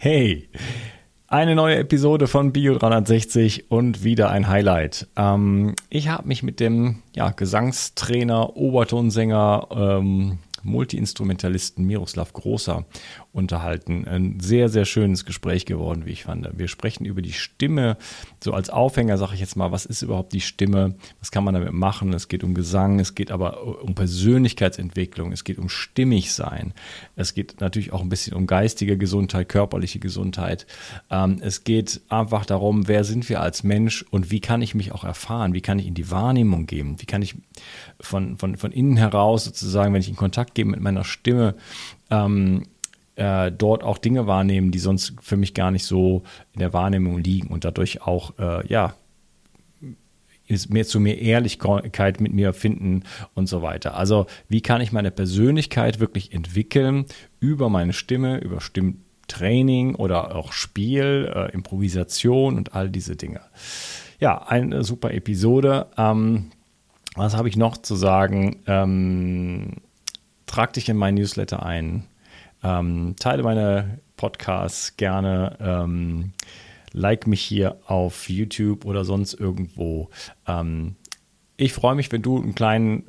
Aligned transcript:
Hey, 0.00 0.48
eine 1.26 1.56
neue 1.56 1.76
Episode 1.76 2.28
von 2.28 2.52
Bio 2.52 2.78
360 2.78 3.68
und 3.68 4.04
wieder 4.04 4.30
ein 4.30 4.46
Highlight. 4.46 5.08
Ähm, 5.16 5.74
ich 5.90 6.08
habe 6.08 6.28
mich 6.28 6.44
mit 6.44 6.60
dem 6.60 7.02
ja, 7.16 7.30
Gesangstrainer, 7.30 8.56
Obertonsänger, 8.56 9.66
ähm, 9.72 10.38
Multiinstrumentalisten 10.68 11.84
Miroslav 11.84 12.32
Großer 12.32 12.84
unterhalten. 13.32 14.06
Ein 14.06 14.40
sehr, 14.40 14.68
sehr 14.68 14.84
schönes 14.84 15.24
Gespräch 15.24 15.66
geworden, 15.66 16.06
wie 16.06 16.12
ich 16.12 16.24
fand. 16.24 16.48
Wir 16.56 16.68
sprechen 16.68 17.04
über 17.04 17.22
die 17.22 17.32
Stimme. 17.32 17.96
So 18.42 18.52
als 18.52 18.70
Aufhänger 18.70 19.18
sage 19.18 19.34
ich 19.34 19.40
jetzt 19.40 19.56
mal, 19.56 19.72
was 19.72 19.86
ist 19.86 20.02
überhaupt 20.02 20.32
die 20.32 20.40
Stimme? 20.40 20.96
Was 21.20 21.30
kann 21.30 21.44
man 21.44 21.54
damit 21.54 21.72
machen? 21.72 22.12
Es 22.12 22.28
geht 22.28 22.44
um 22.44 22.54
Gesang, 22.54 23.00
es 23.00 23.14
geht 23.14 23.30
aber 23.30 23.82
um 23.82 23.94
Persönlichkeitsentwicklung, 23.94 25.32
es 25.32 25.44
geht 25.44 25.58
um 25.58 25.68
stimmig 25.68 26.32
sein. 26.32 26.74
Es 27.16 27.34
geht 27.34 27.60
natürlich 27.60 27.92
auch 27.92 28.02
ein 28.02 28.08
bisschen 28.08 28.34
um 28.34 28.46
geistige 28.46 28.98
Gesundheit, 28.98 29.48
körperliche 29.48 29.98
Gesundheit. 29.98 30.66
Ähm, 31.10 31.38
es 31.40 31.64
geht 31.64 32.00
einfach 32.08 32.44
darum, 32.44 32.88
wer 32.88 33.04
sind 33.04 33.28
wir 33.28 33.40
als 33.40 33.62
Mensch 33.62 34.04
und 34.10 34.30
wie 34.30 34.40
kann 34.40 34.62
ich 34.62 34.74
mich 34.74 34.92
auch 34.92 35.04
erfahren? 35.04 35.54
Wie 35.54 35.60
kann 35.60 35.78
ich 35.78 35.86
in 35.86 35.94
die 35.94 36.10
Wahrnehmung 36.10 36.66
gehen? 36.66 36.96
Wie 37.00 37.06
kann 37.06 37.22
ich 37.22 37.36
von, 38.00 38.36
von, 38.36 38.56
von 38.56 38.72
innen 38.72 38.96
heraus 38.96 39.44
sozusagen, 39.44 39.94
wenn 39.94 40.00
ich 40.00 40.08
in 40.08 40.16
Kontakt 40.16 40.57
gehe 40.58 40.64
mit 40.64 40.80
meiner 40.80 41.04
Stimme, 41.04 41.54
ähm, 42.10 42.64
äh, 43.14 43.52
dort 43.52 43.84
auch 43.84 43.98
Dinge 43.98 44.26
wahrnehmen, 44.26 44.72
die 44.72 44.80
sonst 44.80 45.14
für 45.20 45.36
mich 45.36 45.54
gar 45.54 45.70
nicht 45.70 45.84
so 45.84 46.24
in 46.52 46.58
der 46.58 46.72
Wahrnehmung 46.72 47.18
liegen 47.18 47.48
und 47.48 47.64
dadurch 47.64 48.02
auch, 48.02 48.36
äh, 48.38 48.66
ja, 48.66 48.94
mehr 50.68 50.86
zu 50.86 50.98
mehr 50.98 51.20
Ehrlichkeit 51.20 52.20
mit 52.20 52.32
mir 52.32 52.54
finden 52.54 53.04
und 53.34 53.48
so 53.48 53.62
weiter. 53.62 53.94
Also 53.96 54.26
wie 54.48 54.62
kann 54.62 54.80
ich 54.80 54.92
meine 54.92 55.10
Persönlichkeit 55.10 56.00
wirklich 56.00 56.32
entwickeln 56.32 57.04
über 57.38 57.68
meine 57.68 57.92
Stimme, 57.92 58.38
über 58.38 58.60
Stimmtraining 58.60 59.94
oder 59.94 60.34
auch 60.34 60.52
Spiel, 60.52 61.30
äh, 61.32 61.52
Improvisation 61.52 62.56
und 62.56 62.74
all 62.74 62.88
diese 62.88 63.14
Dinge. 63.14 63.42
Ja, 64.20 64.42
eine 64.42 64.84
super 64.84 65.12
Episode. 65.12 65.86
Ähm, 65.98 66.50
was 67.14 67.36
habe 67.36 67.48
ich 67.48 67.56
noch 67.56 67.76
zu 67.76 67.94
sagen? 67.94 68.62
Ähm, 68.66 69.82
trag 70.48 70.72
dich 70.72 70.88
in 70.88 70.96
mein 70.96 71.14
Newsletter 71.14 71.64
ein. 71.64 72.04
Ähm, 72.64 73.14
teile 73.18 73.44
meine 73.44 74.00
Podcasts 74.16 74.96
gerne. 74.96 75.56
Ähm, 75.60 76.32
like 76.92 77.26
mich 77.26 77.42
hier 77.42 77.76
auf 77.86 78.28
YouTube 78.28 78.84
oder 78.84 79.04
sonst 79.04 79.34
irgendwo. 79.34 80.10
Ähm, 80.46 80.96
ich 81.56 81.72
freue 81.72 81.94
mich, 81.94 82.10
wenn 82.12 82.22
du 82.22 82.40
einen 82.40 82.54
kleinen 82.54 83.04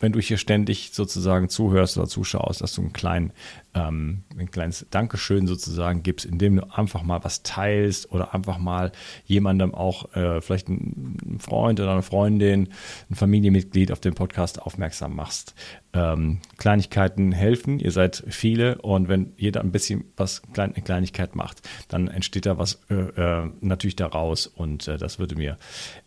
wenn 0.00 0.12
du 0.12 0.20
hier 0.20 0.38
ständig 0.38 0.90
sozusagen 0.92 1.48
zuhörst 1.48 1.96
oder 1.96 2.06
zuschaust, 2.06 2.60
dass 2.60 2.74
du 2.74 2.82
einen 2.82 2.92
kleinen, 2.92 3.32
ähm, 3.74 4.24
ein 4.36 4.50
kleines 4.50 4.86
Dankeschön 4.90 5.46
sozusagen 5.46 6.02
gibst, 6.02 6.26
indem 6.26 6.56
du 6.56 6.70
einfach 6.74 7.02
mal 7.02 7.22
was 7.24 7.42
teilst 7.42 8.10
oder 8.12 8.34
einfach 8.34 8.58
mal 8.58 8.92
jemandem 9.24 9.74
auch, 9.74 10.14
äh, 10.14 10.40
vielleicht 10.40 10.68
einen 10.68 11.38
Freund 11.40 11.80
oder 11.80 11.92
eine 11.92 12.02
Freundin, 12.02 12.68
ein 13.10 13.14
Familienmitglied 13.14 13.92
auf 13.92 14.00
den 14.00 14.14
Podcast 14.14 14.60
aufmerksam 14.60 15.14
machst. 15.14 15.54
Ähm, 15.92 16.40
Kleinigkeiten 16.56 17.30
helfen, 17.30 17.78
ihr 17.78 17.92
seid 17.92 18.24
viele 18.28 18.82
und 18.82 19.08
wenn 19.08 19.32
jeder 19.36 19.60
ein 19.60 19.70
bisschen 19.70 20.04
was, 20.16 20.42
eine 20.56 20.72
Kleinigkeit 20.72 21.36
macht, 21.36 21.62
dann 21.88 22.08
entsteht 22.08 22.46
da 22.46 22.58
was 22.58 22.80
äh, 22.90 22.94
äh, 22.94 23.50
natürlich 23.60 23.96
daraus 23.96 24.48
und 24.48 24.88
äh, 24.88 24.98
das 24.98 25.20
würde 25.20 25.36
mir 25.36 25.56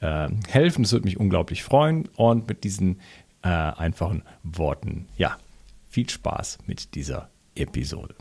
äh, 0.02 0.28
helfen, 0.50 0.84
das 0.84 0.92
würde 0.92 1.06
mich 1.06 1.18
unglaublich 1.18 1.64
freuen 1.64 2.10
und 2.16 2.50
mit 2.50 2.66
diesen 2.66 3.00
äh, 3.44 3.48
einfachen 3.48 4.24
Worten. 4.44 5.08
Ja, 5.18 5.38
viel 5.88 6.10
Spaß 6.10 6.60
mit 6.66 6.96
dieser 6.96 7.30
Episode. 7.56 8.16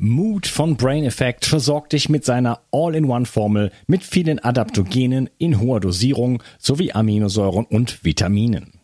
Mood 0.00 0.46
von 0.46 0.76
Brain 0.76 1.02
Effect 1.02 1.44
versorgt 1.44 1.92
dich 1.92 2.08
mit 2.08 2.24
seiner 2.24 2.60
All-in-One-Formel 2.70 3.72
mit 3.88 4.04
vielen 4.04 4.38
Adaptogenen 4.38 5.28
in 5.38 5.58
hoher 5.58 5.80
Dosierung 5.80 6.40
sowie 6.58 6.92
Aminosäuren 6.92 7.64
und 7.64 8.04
Vitaminen. 8.04 8.78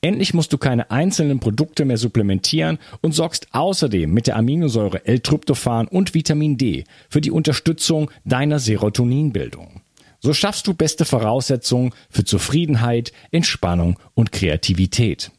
Endlich 0.00 0.32
musst 0.32 0.54
du 0.54 0.58
keine 0.58 0.90
einzelnen 0.90 1.38
Produkte 1.38 1.84
mehr 1.84 1.98
supplementieren 1.98 2.78
und 3.02 3.12
sorgst 3.12 3.48
außerdem 3.52 4.10
mit 4.10 4.26
der 4.26 4.36
Aminosäure 4.36 5.06
L-Tryptophan 5.06 5.86
und 5.86 6.14
Vitamin 6.14 6.56
D 6.56 6.84
für 7.10 7.20
die 7.20 7.30
Unterstützung 7.30 8.10
deiner 8.24 8.58
Serotoninbildung. 8.58 9.82
So 10.24 10.32
schaffst 10.32 10.66
du 10.66 10.72
beste 10.72 11.04
Voraussetzungen 11.04 11.92
für 12.08 12.24
Zufriedenheit, 12.24 13.12
Entspannung 13.30 13.98
und 14.14 14.32
Kreativität. 14.32 15.30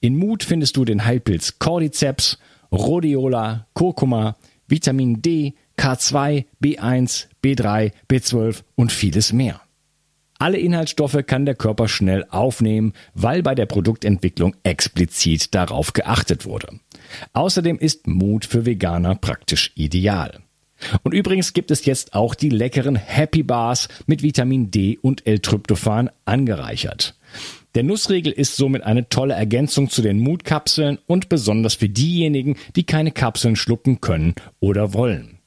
In 0.00 0.16
Mut 0.16 0.42
findest 0.42 0.78
du 0.78 0.86
den 0.86 1.04
Heilpilz 1.04 1.58
Cordyceps, 1.58 2.38
Rhodiola, 2.72 3.66
Kurkuma, 3.74 4.36
Vitamin 4.66 5.20
D, 5.20 5.52
K2, 5.76 6.46
B1, 6.64 7.26
B3, 7.44 7.92
B12 8.10 8.62
und 8.74 8.90
vieles 8.90 9.34
mehr. 9.34 9.60
Alle 10.38 10.56
Inhaltsstoffe 10.56 11.18
kann 11.26 11.44
der 11.44 11.54
Körper 11.54 11.86
schnell 11.86 12.24
aufnehmen, 12.30 12.94
weil 13.12 13.42
bei 13.42 13.54
der 13.54 13.66
Produktentwicklung 13.66 14.56
explizit 14.62 15.54
darauf 15.54 15.92
geachtet 15.92 16.46
wurde. 16.46 16.80
Außerdem 17.34 17.78
ist 17.78 18.06
Mut 18.06 18.46
für 18.46 18.64
Veganer 18.64 19.14
praktisch 19.14 19.72
ideal. 19.74 20.40
Und 21.02 21.12
übrigens 21.12 21.52
gibt 21.52 21.70
es 21.70 21.84
jetzt 21.84 22.14
auch 22.14 22.34
die 22.34 22.50
leckeren 22.50 22.96
Happy 22.96 23.42
Bars 23.42 23.88
mit 24.06 24.22
Vitamin 24.22 24.70
D 24.70 24.98
und 25.00 25.26
L-Tryptophan 25.26 26.10
angereichert. 26.24 27.14
Der 27.74 27.82
Nussriegel 27.82 28.32
ist 28.32 28.56
somit 28.56 28.82
eine 28.82 29.08
tolle 29.08 29.32
Ergänzung 29.34 29.88
zu 29.88 30.02
den 30.02 30.20
Mutkapseln 30.20 30.98
und 31.06 31.30
besonders 31.30 31.74
für 31.74 31.88
diejenigen, 31.88 32.56
die 32.76 32.84
keine 32.84 33.12
Kapseln 33.12 33.56
schlucken 33.56 34.02
können 34.02 34.34
oder 34.60 34.92
wollen. 34.92 35.38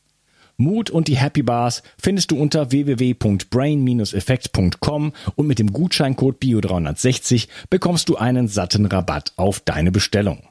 Mut 0.57 0.89
und 0.89 1.07
die 1.07 1.17
Happy 1.17 1.43
Bars 1.43 1.83
findest 1.97 2.31
du 2.31 2.39
unter 2.39 2.71
www.brain-effekt.com 2.71 5.13
und 5.35 5.47
mit 5.47 5.59
dem 5.59 5.71
Gutscheincode 5.71 6.41
BIO360 6.41 7.47
bekommst 7.69 8.09
du 8.09 8.15
einen 8.15 8.47
satten 8.47 8.85
Rabatt 8.85 9.33
auf 9.35 9.59
deine 9.59 9.91
Bestellung. 9.91 10.47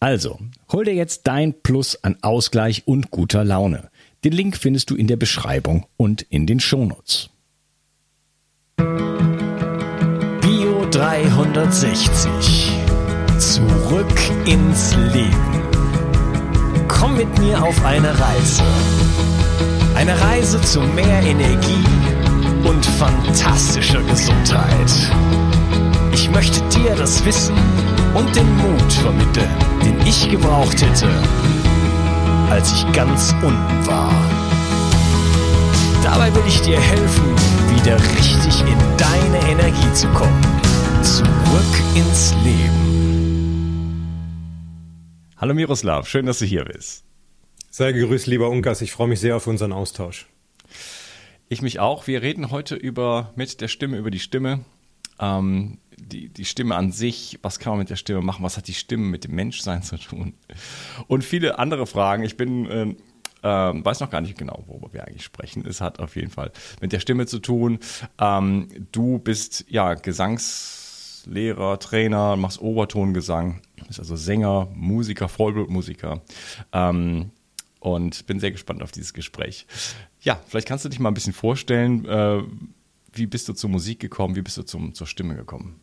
Also, 0.00 0.38
hol 0.72 0.84
dir 0.84 0.94
jetzt 0.94 1.26
dein 1.26 1.60
Plus 1.62 2.02
an 2.02 2.16
Ausgleich 2.22 2.86
und 2.86 3.10
guter 3.10 3.44
Laune. 3.44 3.90
Den 4.24 4.32
Link 4.32 4.56
findest 4.56 4.90
du 4.90 4.96
in 4.96 5.06
der 5.06 5.16
Beschreibung 5.16 5.86
und 5.96 6.22
in 6.22 6.46
den 6.46 6.58
Shownotes. 6.58 7.30
Bio 10.40 10.86
360. 10.90 12.72
Zurück 13.38 14.20
ins 14.44 14.96
Leben. 15.12 15.62
Komm 16.88 17.16
mit 17.16 17.38
mir 17.38 17.62
auf 17.62 17.84
eine 17.84 18.10
Reise. 18.18 18.64
Eine 19.94 20.20
Reise 20.20 20.60
zu 20.62 20.80
mehr 20.80 21.22
Energie 21.22 21.84
und 22.64 22.84
fantastischer 22.84 24.02
Gesundheit. 24.02 25.12
Ich 26.12 26.28
möchte 26.30 26.60
dir 26.76 26.96
das 26.96 27.24
Wissen 27.24 27.54
und 28.14 28.34
den 28.34 28.56
Mut 28.56 28.92
vermitteln, 28.94 29.50
den 29.84 30.00
ich 30.04 30.28
gebraucht 30.28 30.82
hätte, 30.82 31.08
als 32.50 32.72
ich 32.72 32.92
ganz 32.92 33.32
unten 33.42 33.86
war. 33.86 34.12
Dabei 36.02 36.34
will 36.34 36.42
ich 36.46 36.60
dir 36.62 36.80
helfen, 36.80 37.24
wieder 37.76 37.96
richtig 38.16 38.60
in 38.60 38.78
deine 38.96 39.50
Energie 39.50 39.92
zu 39.92 40.08
kommen. 40.08 40.40
Zurück 41.02 41.82
ins 41.94 42.34
Leben. 42.44 42.88
Hallo 45.36 45.54
Miroslav, 45.54 46.08
schön, 46.08 46.26
dass 46.26 46.38
du 46.38 46.46
hier 46.46 46.64
bist. 46.64 47.04
Sei 47.70 47.92
gegrüßt, 47.92 48.26
lieber 48.26 48.48
Unkas. 48.48 48.80
Ich 48.80 48.92
freue 48.92 49.08
mich 49.08 49.20
sehr 49.20 49.36
auf 49.36 49.46
unseren 49.46 49.72
Austausch. 49.72 50.26
Ich 51.48 51.62
mich 51.62 51.78
auch. 51.78 52.06
Wir 52.06 52.22
reden 52.22 52.50
heute 52.50 52.74
über 52.74 53.32
mit 53.36 53.60
der 53.60 53.68
Stimme 53.68 53.98
über 53.98 54.10
die 54.10 54.18
Stimme. 54.18 54.64
Ähm, 55.20 55.78
die, 55.98 56.28
die 56.28 56.44
Stimme 56.44 56.76
an 56.76 56.92
sich, 56.92 57.38
was 57.42 57.58
kann 57.58 57.72
man 57.72 57.80
mit 57.80 57.90
der 57.90 57.96
Stimme 57.96 58.22
machen, 58.22 58.42
was 58.42 58.56
hat 58.56 58.68
die 58.68 58.74
Stimme 58.74 59.06
mit 59.06 59.24
dem 59.24 59.34
Menschsein 59.34 59.82
zu 59.82 59.96
tun? 59.96 60.34
Und 61.06 61.24
viele 61.24 61.58
andere 61.58 61.86
Fragen. 61.86 62.22
Ich 62.22 62.36
bin, 62.36 62.66
äh, 62.66 62.94
äh, 63.42 63.84
weiß 63.84 64.00
noch 64.00 64.10
gar 64.10 64.20
nicht 64.20 64.38
genau, 64.38 64.64
worüber 64.66 64.92
wir 64.92 65.06
eigentlich 65.06 65.24
sprechen. 65.24 65.64
Es 65.66 65.80
hat 65.80 65.98
auf 66.00 66.16
jeden 66.16 66.30
Fall 66.30 66.52
mit 66.80 66.92
der 66.92 67.00
Stimme 67.00 67.26
zu 67.26 67.38
tun. 67.38 67.78
Ähm, 68.18 68.68
du 68.92 69.18
bist 69.18 69.64
ja 69.68 69.94
Gesangslehrer, 69.94 71.78
Trainer, 71.78 72.36
machst 72.36 72.60
Obertongesang, 72.60 73.60
bist 73.86 74.00
also 74.00 74.16
Sänger, 74.16 74.68
Musiker, 74.74 75.28
Vollblutmusiker. 75.28 76.22
Ähm, 76.72 77.30
und 77.80 78.26
bin 78.26 78.40
sehr 78.40 78.50
gespannt 78.50 78.82
auf 78.82 78.90
dieses 78.90 79.12
Gespräch. 79.12 79.66
Ja, 80.20 80.40
vielleicht 80.48 80.66
kannst 80.66 80.84
du 80.84 80.88
dich 80.88 80.98
mal 80.98 81.10
ein 81.10 81.14
bisschen 81.14 81.32
vorstellen, 81.32 82.04
äh, 82.06 82.42
wie 83.12 83.26
bist 83.26 83.48
du 83.48 83.52
zur 83.52 83.70
Musik 83.70 84.00
gekommen, 84.00 84.36
wie 84.36 84.42
bist 84.42 84.56
du 84.56 84.62
zum, 84.62 84.94
zur 84.94 85.06
Stimme 85.06 85.36
gekommen? 85.36 85.80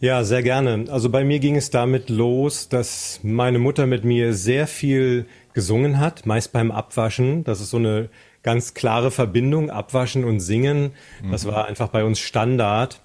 Ja, 0.00 0.24
sehr 0.24 0.42
gerne. 0.42 0.86
Also 0.88 1.10
bei 1.10 1.24
mir 1.24 1.40
ging 1.40 1.56
es 1.56 1.68
damit 1.68 2.08
los, 2.08 2.70
dass 2.70 3.20
meine 3.22 3.58
Mutter 3.58 3.86
mit 3.86 4.02
mir 4.02 4.32
sehr 4.32 4.66
viel 4.66 5.26
gesungen 5.52 6.00
hat, 6.00 6.24
meist 6.24 6.52
beim 6.52 6.70
Abwaschen. 6.70 7.44
Das 7.44 7.60
ist 7.60 7.68
so 7.68 7.76
eine 7.76 8.08
ganz 8.42 8.72
klare 8.72 9.10
Verbindung, 9.10 9.68
Abwaschen 9.68 10.24
und 10.24 10.40
Singen. 10.40 10.92
Das 11.30 11.44
mhm. 11.44 11.50
war 11.50 11.66
einfach 11.66 11.88
bei 11.88 12.02
uns 12.02 12.18
Standard. 12.18 13.02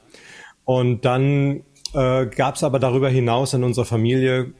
Und 0.64 1.04
dann 1.04 1.64
äh, 1.94 2.28
gab 2.28 2.56
es 2.56 2.64
aber 2.64 2.80
darüber 2.80 3.10
hinaus 3.10 3.54
in 3.54 3.66
unserer 3.66 3.86
Familie 3.86 4.54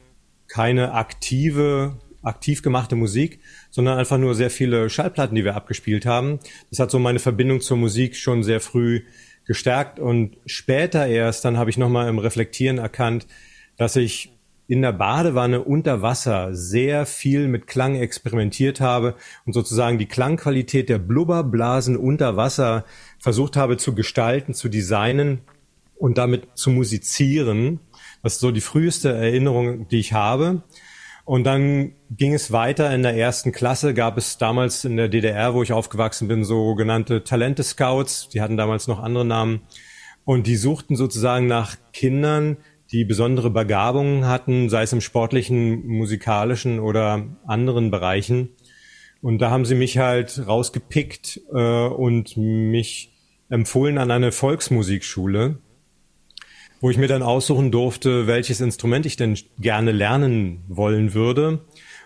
keine 0.46 0.92
aktive 0.92 1.96
aktiv 2.22 2.62
gemachte 2.62 2.96
Musik, 2.96 3.40
sondern 3.70 3.98
einfach 3.98 4.18
nur 4.18 4.34
sehr 4.34 4.50
viele 4.50 4.90
Schallplatten, 4.90 5.36
die 5.36 5.44
wir 5.44 5.54
abgespielt 5.54 6.06
haben. 6.06 6.40
Das 6.70 6.80
hat 6.80 6.90
so 6.90 6.98
meine 6.98 7.20
Verbindung 7.20 7.60
zur 7.60 7.76
Musik 7.76 8.16
schon 8.16 8.42
sehr 8.42 8.60
früh 8.60 9.02
gestärkt 9.46 9.98
und 9.98 10.36
später 10.46 11.06
erst, 11.06 11.44
dann 11.44 11.56
habe 11.56 11.70
ich 11.70 11.78
nochmal 11.78 12.08
im 12.08 12.18
Reflektieren 12.18 12.78
erkannt, 12.78 13.26
dass 13.76 13.96
ich 13.96 14.32
in 14.68 14.82
der 14.82 14.92
Badewanne 14.92 15.62
unter 15.62 16.02
Wasser 16.02 16.54
sehr 16.54 17.06
viel 17.06 17.46
mit 17.46 17.66
Klang 17.66 17.94
experimentiert 17.94 18.80
habe 18.80 19.14
und 19.44 19.52
sozusagen 19.52 19.98
die 19.98 20.06
Klangqualität 20.06 20.88
der 20.88 20.98
Blubberblasen 20.98 21.96
unter 21.96 22.36
Wasser 22.36 22.84
versucht 23.20 23.56
habe 23.56 23.76
zu 23.76 23.94
gestalten, 23.94 24.54
zu 24.54 24.68
designen 24.68 25.40
und 25.96 26.18
damit 26.18 26.48
zu 26.54 26.70
musizieren. 26.70 27.78
Das 28.22 28.34
ist 28.34 28.40
so 28.40 28.50
die 28.50 28.60
früheste 28.60 29.12
Erinnerung, 29.12 29.86
die 29.88 30.00
ich 30.00 30.12
habe. 30.12 30.62
Und 31.26 31.42
dann 31.42 31.92
ging 32.08 32.34
es 32.34 32.52
weiter 32.52 32.94
in 32.94 33.02
der 33.02 33.16
ersten 33.16 33.50
Klasse, 33.50 33.94
gab 33.94 34.16
es 34.16 34.38
damals 34.38 34.84
in 34.84 34.96
der 34.96 35.08
DDR, 35.08 35.54
wo 35.54 35.62
ich 35.64 35.72
aufgewachsen 35.72 36.28
bin, 36.28 36.44
sogenannte 36.44 37.24
Talente-Scouts. 37.24 38.28
Die 38.28 38.40
hatten 38.40 38.56
damals 38.56 38.86
noch 38.86 39.02
andere 39.02 39.24
Namen. 39.24 39.62
Und 40.24 40.46
die 40.46 40.54
suchten 40.54 40.94
sozusagen 40.94 41.48
nach 41.48 41.76
Kindern, 41.92 42.58
die 42.92 43.04
besondere 43.04 43.50
Begabungen 43.50 44.26
hatten, 44.26 44.68
sei 44.68 44.84
es 44.84 44.92
im 44.92 45.00
sportlichen, 45.00 45.84
musikalischen 45.88 46.78
oder 46.78 47.26
anderen 47.44 47.90
Bereichen. 47.90 48.50
Und 49.20 49.38
da 49.38 49.50
haben 49.50 49.64
sie 49.64 49.74
mich 49.74 49.98
halt 49.98 50.46
rausgepickt 50.46 51.40
äh, 51.52 51.88
und 51.88 52.36
mich 52.36 53.12
empfohlen 53.48 53.98
an 53.98 54.12
eine 54.12 54.30
Volksmusikschule, 54.30 55.58
wo 56.80 56.90
ich 56.90 56.98
mir 56.98 57.08
dann 57.08 57.22
aussuchen 57.22 57.70
durfte, 57.70 58.26
welches 58.26 58.60
Instrument 58.60 59.06
ich 59.06 59.16
denn 59.16 59.38
gerne 59.58 59.92
lernen 59.92 60.64
wollen 60.68 61.14
würde. 61.14 61.60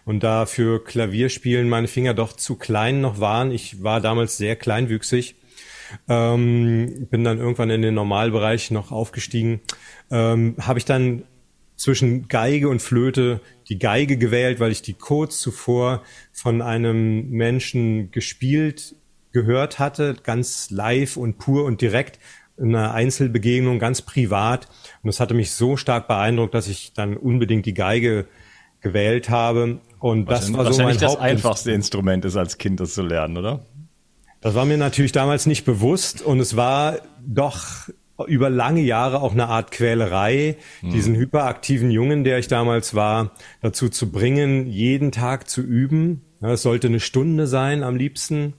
Und 0.04 0.22
da 0.22 0.46
für 0.46 0.82
Klavierspielen 0.82 1.68
meine 1.68 1.88
Finger 1.88 2.14
doch 2.14 2.32
zu 2.32 2.56
klein 2.56 3.00
noch 3.00 3.20
waren, 3.20 3.50
ich 3.50 3.82
war 3.82 4.00
damals 4.00 4.36
sehr 4.36 4.56
kleinwüchsig, 4.56 5.36
ähm, 6.08 7.06
bin 7.10 7.24
dann 7.24 7.38
irgendwann 7.38 7.70
in 7.70 7.82
den 7.82 7.94
Normalbereich 7.94 8.70
noch 8.70 8.92
aufgestiegen, 8.92 9.60
ähm, 10.10 10.56
habe 10.60 10.78
ich 10.78 10.84
dann 10.84 11.24
zwischen 11.76 12.28
Geige 12.28 12.68
und 12.68 12.82
Flöte 12.82 13.40
die 13.68 13.78
Geige 13.78 14.18
gewählt, 14.18 14.60
weil 14.60 14.72
ich 14.72 14.82
die 14.82 14.94
kurz 14.94 15.38
zuvor 15.38 16.02
von 16.32 16.60
einem 16.62 17.30
Menschen 17.30 18.10
gespielt 18.10 18.94
gehört 19.32 19.78
hatte, 19.78 20.16
ganz 20.22 20.70
live 20.70 21.16
und 21.16 21.38
pur 21.38 21.64
und 21.64 21.80
direkt 21.80 22.18
in 22.60 22.74
einer 22.74 22.92
Einzelbegegnung, 22.92 23.78
ganz 23.78 24.02
privat. 24.02 24.68
Und 25.02 25.08
das 25.08 25.18
hatte 25.18 25.34
mich 25.34 25.52
so 25.52 25.76
stark 25.76 26.06
beeindruckt, 26.08 26.54
dass 26.54 26.68
ich 26.68 26.92
dann 26.92 27.16
unbedingt 27.16 27.66
die 27.66 27.74
Geige 27.74 28.26
gewählt 28.80 29.30
habe. 29.30 29.80
Und 29.98 30.26
das 30.26 30.52
war 30.52 30.72
so 30.72 30.82
mein 30.82 30.98
das 30.98 31.16
einfachste 31.16 31.72
Instrument 31.72 32.24
ist, 32.24 32.36
als 32.36 32.58
Kind 32.58 32.80
das 32.80 32.94
zu 32.94 33.02
lernen, 33.02 33.36
oder? 33.36 33.60
Das 34.40 34.54
war 34.54 34.64
mir 34.64 34.78
natürlich 34.78 35.12
damals 35.12 35.46
nicht 35.46 35.64
bewusst 35.64 36.22
und 36.22 36.40
es 36.40 36.56
war 36.56 36.98
doch 37.26 37.90
über 38.26 38.50
lange 38.50 38.80
Jahre 38.80 39.20
auch 39.20 39.32
eine 39.32 39.48
Art 39.48 39.70
Quälerei, 39.70 40.56
hm. 40.80 40.92
diesen 40.92 41.14
hyperaktiven 41.14 41.90
Jungen, 41.90 42.24
der 42.24 42.38
ich 42.38 42.48
damals 42.48 42.94
war, 42.94 43.32
dazu 43.62 43.88
zu 43.88 44.10
bringen, 44.10 44.66
jeden 44.66 45.12
Tag 45.12 45.48
zu 45.48 45.62
üben. 45.62 46.22
Es 46.40 46.62
sollte 46.62 46.88
eine 46.88 47.00
Stunde 47.00 47.46
sein 47.46 47.82
am 47.82 47.96
liebsten. 47.96 48.54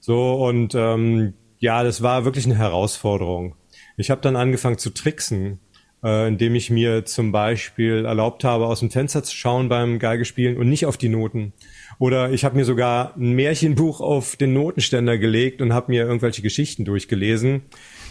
So 0.00 0.34
und 0.34 0.74
ähm, 0.76 1.34
ja, 1.58 1.82
das 1.82 2.02
war 2.02 2.24
wirklich 2.24 2.44
eine 2.44 2.56
Herausforderung. 2.56 3.54
Ich 3.96 4.10
habe 4.10 4.20
dann 4.20 4.36
angefangen 4.36 4.78
zu 4.78 4.90
tricksen, 4.90 5.58
äh, 6.04 6.28
indem 6.28 6.54
ich 6.54 6.70
mir 6.70 7.04
zum 7.04 7.32
Beispiel 7.32 8.04
erlaubt 8.04 8.44
habe, 8.44 8.66
aus 8.66 8.80
dem 8.80 8.90
Fenster 8.90 9.22
zu 9.22 9.34
schauen 9.34 9.68
beim 9.68 9.98
Geigespielen 9.98 10.56
und 10.56 10.68
nicht 10.68 10.86
auf 10.86 10.96
die 10.96 11.08
Noten. 11.08 11.52
Oder 11.98 12.30
ich 12.30 12.44
habe 12.44 12.56
mir 12.56 12.64
sogar 12.64 13.16
ein 13.16 13.32
Märchenbuch 13.32 14.00
auf 14.00 14.36
den 14.36 14.52
Notenständer 14.52 15.18
gelegt 15.18 15.60
und 15.60 15.72
habe 15.72 15.90
mir 15.90 16.04
irgendwelche 16.04 16.42
Geschichten 16.42 16.84
durchgelesen, 16.84 17.62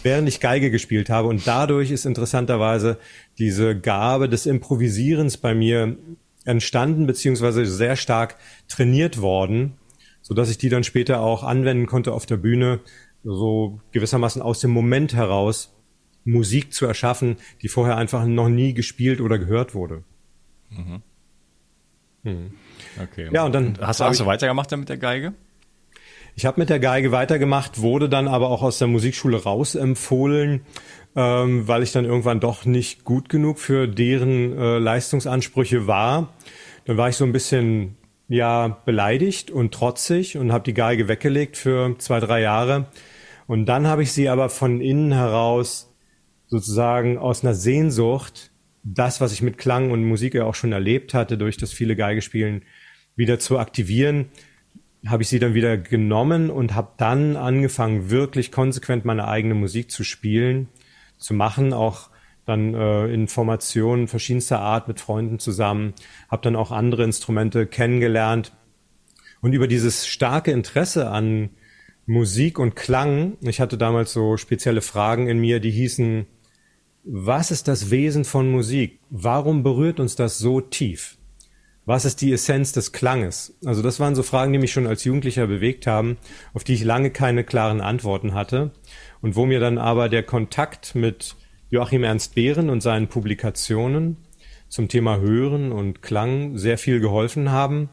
während 0.02 0.28
ich 0.28 0.40
Geige 0.40 0.70
gespielt 0.70 1.08
habe. 1.08 1.28
Und 1.28 1.46
dadurch 1.46 1.90
ist 1.90 2.04
interessanterweise 2.04 2.98
diese 3.38 3.78
Gabe 3.78 4.28
des 4.28 4.44
Improvisierens 4.44 5.38
bei 5.38 5.54
mir 5.54 5.96
entstanden, 6.44 7.06
beziehungsweise 7.06 7.64
sehr 7.64 7.96
stark 7.96 8.36
trainiert 8.68 9.20
worden, 9.20 9.74
so 10.20 10.34
dass 10.34 10.50
ich 10.50 10.58
die 10.58 10.68
dann 10.68 10.84
später 10.84 11.20
auch 11.20 11.42
anwenden 11.42 11.86
konnte 11.86 12.12
auf 12.12 12.26
der 12.26 12.36
Bühne, 12.36 12.80
so 13.24 13.80
gewissermaßen 13.92 14.42
aus 14.42 14.60
dem 14.60 14.70
Moment 14.70 15.14
heraus 15.14 15.74
Musik 16.24 16.72
zu 16.72 16.86
erschaffen, 16.86 17.36
die 17.62 17.68
vorher 17.68 17.96
einfach 17.96 18.26
noch 18.26 18.48
nie 18.48 18.74
gespielt 18.74 19.20
oder 19.20 19.38
gehört 19.38 19.74
wurde. 19.74 20.04
Mhm. 20.70 21.02
Hm. 22.24 22.50
Okay. 23.02 23.28
Ja, 23.32 23.44
und 23.44 23.54
dann 23.54 23.78
hast, 23.80 24.00
hast 24.00 24.20
du 24.20 24.26
weitergemacht 24.26 24.70
dann 24.70 24.80
mit 24.80 24.88
der 24.88 24.98
Geige? 24.98 25.32
Ich 26.34 26.46
habe 26.46 26.60
mit 26.60 26.68
der 26.68 26.78
Geige 26.78 27.10
weitergemacht, 27.10 27.80
wurde 27.80 28.08
dann 28.08 28.28
aber 28.28 28.48
auch 28.50 28.62
aus 28.62 28.78
der 28.78 28.86
Musikschule 28.86 29.42
rausempfohlen, 29.42 30.60
ähm, 31.16 31.66
weil 31.66 31.82
ich 31.82 31.90
dann 31.90 32.04
irgendwann 32.04 32.38
doch 32.38 32.64
nicht 32.64 33.04
gut 33.04 33.28
genug 33.28 33.58
für 33.58 33.88
deren 33.88 34.56
äh, 34.56 34.78
Leistungsansprüche 34.78 35.86
war. 35.86 36.32
Dann 36.84 36.96
war 36.96 37.08
ich 37.08 37.16
so 37.16 37.24
ein 37.24 37.32
bisschen 37.32 37.96
ja 38.28 38.68
beleidigt 38.84 39.50
und 39.50 39.72
trotzig 39.72 40.36
und 40.36 40.52
habe 40.52 40.64
die 40.64 40.74
Geige 40.74 41.08
weggelegt 41.08 41.56
für 41.56 41.96
zwei 41.98 42.20
drei 42.20 42.40
Jahre. 42.42 42.88
Und 43.46 43.66
dann 43.66 43.86
habe 43.86 44.02
ich 44.02 44.12
sie 44.12 44.28
aber 44.28 44.50
von 44.50 44.80
innen 44.80 45.12
heraus 45.12 45.94
sozusagen 46.46 47.18
aus 47.18 47.42
einer 47.42 47.54
Sehnsucht 47.54 48.50
das, 48.82 49.20
was 49.20 49.32
ich 49.32 49.42
mit 49.42 49.58
Klang 49.58 49.90
und 49.90 50.04
Musik 50.04 50.34
ja 50.34 50.44
auch 50.44 50.54
schon 50.54 50.72
erlebt 50.72 51.14
hatte, 51.14 51.36
durch 51.36 51.56
das 51.56 51.72
viele 51.72 51.96
Geigespielen 51.96 52.62
wieder 53.16 53.38
zu 53.38 53.58
aktivieren, 53.58 54.28
habe 55.06 55.22
ich 55.22 55.28
sie 55.28 55.38
dann 55.38 55.54
wieder 55.54 55.76
genommen 55.76 56.50
und 56.50 56.74
habe 56.74 56.92
dann 56.96 57.36
angefangen, 57.36 58.10
wirklich 58.10 58.50
konsequent 58.52 59.04
meine 59.04 59.28
eigene 59.28 59.54
Musik 59.54 59.90
zu 59.90 60.04
spielen, 60.04 60.68
zu 61.18 61.34
machen, 61.34 61.72
auch 61.72 62.10
dann 62.48 62.74
äh, 62.74 63.06
in 63.06 63.28
Formationen 63.28 64.08
verschiedenster 64.08 64.60
Art 64.60 64.88
mit 64.88 65.00
Freunden 65.00 65.38
zusammen, 65.38 65.94
habe 66.28 66.42
dann 66.42 66.56
auch 66.56 66.70
andere 66.70 67.04
Instrumente 67.04 67.66
kennengelernt 67.66 68.52
und 69.40 69.52
über 69.52 69.68
dieses 69.68 70.06
starke 70.06 70.50
Interesse 70.50 71.10
an 71.10 71.50
Musik 72.06 72.58
und 72.58 72.74
Klang, 72.74 73.36
ich 73.42 73.60
hatte 73.60 73.76
damals 73.76 74.12
so 74.12 74.36
spezielle 74.36 74.80
Fragen 74.80 75.28
in 75.28 75.38
mir, 75.38 75.60
die 75.60 75.70
hießen, 75.70 76.26
was 77.04 77.50
ist 77.50 77.68
das 77.68 77.90
Wesen 77.90 78.24
von 78.24 78.50
Musik? 78.50 79.00
Warum 79.10 79.62
berührt 79.62 80.00
uns 80.00 80.16
das 80.16 80.38
so 80.38 80.60
tief? 80.60 81.16
Was 81.84 82.04
ist 82.04 82.20
die 82.20 82.32
Essenz 82.32 82.72
des 82.72 82.92
Klanges? 82.92 83.56
Also 83.64 83.80
das 83.80 83.98
waren 83.98 84.14
so 84.14 84.22
Fragen, 84.22 84.52
die 84.52 84.58
mich 84.58 84.72
schon 84.72 84.86
als 84.86 85.04
Jugendlicher 85.04 85.46
bewegt 85.46 85.86
haben, 85.86 86.18
auf 86.52 86.64
die 86.64 86.74
ich 86.74 86.84
lange 86.84 87.10
keine 87.10 87.44
klaren 87.44 87.80
Antworten 87.80 88.34
hatte 88.34 88.72
und 89.22 89.36
wo 89.36 89.46
mir 89.46 89.60
dann 89.60 89.78
aber 89.78 90.08
der 90.08 90.22
Kontakt 90.22 90.94
mit 90.94 91.36
Joachim 91.70 92.04
Ernst 92.04 92.34
Behren 92.34 92.70
und 92.70 92.82
seinen 92.82 93.08
Publikationen 93.08 94.16
zum 94.68 94.88
Thema 94.88 95.18
Hören 95.18 95.72
und 95.72 96.02
Klang 96.02 96.56
sehr 96.56 96.78
viel 96.78 97.00
geholfen 97.00 97.50
haben 97.50 97.88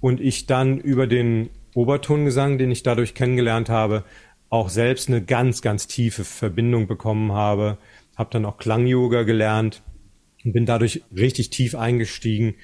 und 0.00 0.20
ich 0.20 0.46
dann 0.46 0.78
über 0.78 1.06
den 1.06 1.50
Obertongesang, 1.74 2.58
den 2.58 2.70
ich 2.70 2.82
dadurch 2.82 3.14
kennengelernt 3.14 3.68
habe, 3.68 4.04
auch 4.48 4.68
selbst 4.68 5.08
eine 5.08 5.22
ganz, 5.22 5.62
ganz 5.62 5.86
tiefe 5.86 6.24
Verbindung 6.24 6.86
bekommen 6.86 7.32
habe 7.32 7.78
habe 8.20 8.30
dann 8.30 8.44
auch 8.44 8.58
Klang-Yoga 8.58 9.22
gelernt 9.22 9.82
und 10.44 10.52
bin 10.52 10.66
dadurch 10.66 11.02
richtig 11.16 11.50
tief 11.50 11.74
eingestiegen 11.74 12.54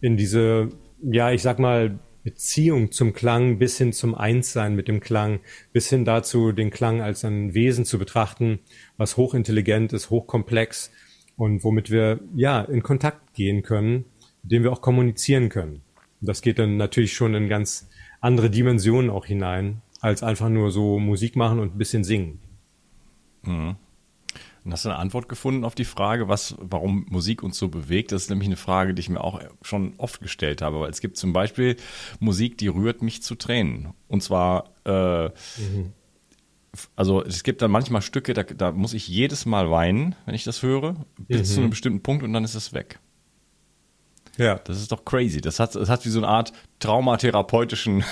in 0.00 0.16
diese, 0.16 0.68
ja, 1.02 1.32
ich 1.32 1.42
sag 1.42 1.58
mal, 1.58 1.98
Beziehung 2.26 2.90
zum 2.90 3.12
Klang 3.12 3.56
bis 3.58 3.78
hin 3.78 3.92
zum 3.92 4.16
Einssein 4.16 4.74
mit 4.74 4.88
dem 4.88 4.98
Klang, 4.98 5.38
bis 5.72 5.88
hin 5.88 6.04
dazu, 6.04 6.50
den 6.50 6.70
Klang 6.70 7.00
als 7.00 7.24
ein 7.24 7.54
Wesen 7.54 7.84
zu 7.84 8.00
betrachten, 8.00 8.58
was 8.96 9.16
hochintelligent 9.16 9.92
ist, 9.92 10.10
hochkomplex 10.10 10.90
und 11.36 11.62
womit 11.62 11.88
wir 11.92 12.18
ja 12.34 12.62
in 12.62 12.82
Kontakt 12.82 13.34
gehen 13.34 13.62
können, 13.62 14.06
mit 14.42 14.50
dem 14.50 14.64
wir 14.64 14.72
auch 14.72 14.80
kommunizieren 14.80 15.50
können. 15.50 15.82
Das 16.20 16.42
geht 16.42 16.58
dann 16.58 16.76
natürlich 16.76 17.12
schon 17.12 17.32
in 17.32 17.48
ganz 17.48 17.88
andere 18.20 18.50
Dimensionen 18.50 19.08
auch 19.08 19.26
hinein, 19.26 19.82
als 20.00 20.24
einfach 20.24 20.48
nur 20.48 20.72
so 20.72 20.98
Musik 20.98 21.36
machen 21.36 21.60
und 21.60 21.76
ein 21.76 21.78
bisschen 21.78 22.02
singen. 22.02 22.40
Mhm. 23.44 23.76
Und 24.66 24.72
hast 24.72 24.84
du 24.84 24.88
eine 24.88 24.98
Antwort 24.98 25.28
gefunden 25.28 25.64
auf 25.64 25.76
die 25.76 25.84
Frage, 25.84 26.26
was, 26.26 26.56
warum 26.58 27.06
Musik 27.08 27.44
uns 27.44 27.56
so 27.56 27.68
bewegt? 27.68 28.10
Das 28.10 28.22
ist 28.22 28.30
nämlich 28.30 28.48
eine 28.48 28.56
Frage, 28.56 28.94
die 28.94 29.00
ich 29.00 29.08
mir 29.08 29.20
auch 29.20 29.40
schon 29.62 29.94
oft 29.96 30.20
gestellt 30.20 30.60
habe. 30.60 30.80
Weil 30.80 30.90
es 30.90 31.00
gibt 31.00 31.16
zum 31.16 31.32
Beispiel 31.32 31.76
Musik, 32.18 32.58
die 32.58 32.66
rührt 32.66 33.00
mich 33.00 33.22
zu 33.22 33.36
Tränen. 33.36 33.94
Und 34.08 34.24
zwar, 34.24 34.72
äh, 34.84 35.26
mhm. 35.26 35.92
also 36.96 37.22
es 37.22 37.44
gibt 37.44 37.62
dann 37.62 37.70
manchmal 37.70 38.02
Stücke, 38.02 38.34
da, 38.34 38.42
da, 38.42 38.72
muss 38.72 38.92
ich 38.92 39.06
jedes 39.06 39.46
Mal 39.46 39.70
weinen, 39.70 40.16
wenn 40.24 40.34
ich 40.34 40.42
das 40.42 40.64
höre, 40.64 40.96
bis 41.16 41.38
mhm. 41.38 41.44
zu 41.44 41.60
einem 41.60 41.70
bestimmten 41.70 42.02
Punkt 42.02 42.24
und 42.24 42.32
dann 42.32 42.42
ist 42.42 42.56
es 42.56 42.72
weg. 42.72 42.98
Ja. 44.36 44.60
Das 44.64 44.78
ist 44.78 44.92
doch 44.92 45.04
crazy. 45.04 45.40
Das 45.40 45.60
hat, 45.60 45.74
das 45.74 45.88
hat 45.88 46.04
wie 46.04 46.10
so 46.10 46.18
eine 46.18 46.28
Art 46.28 46.52
traumatherapeutischen 46.78 48.04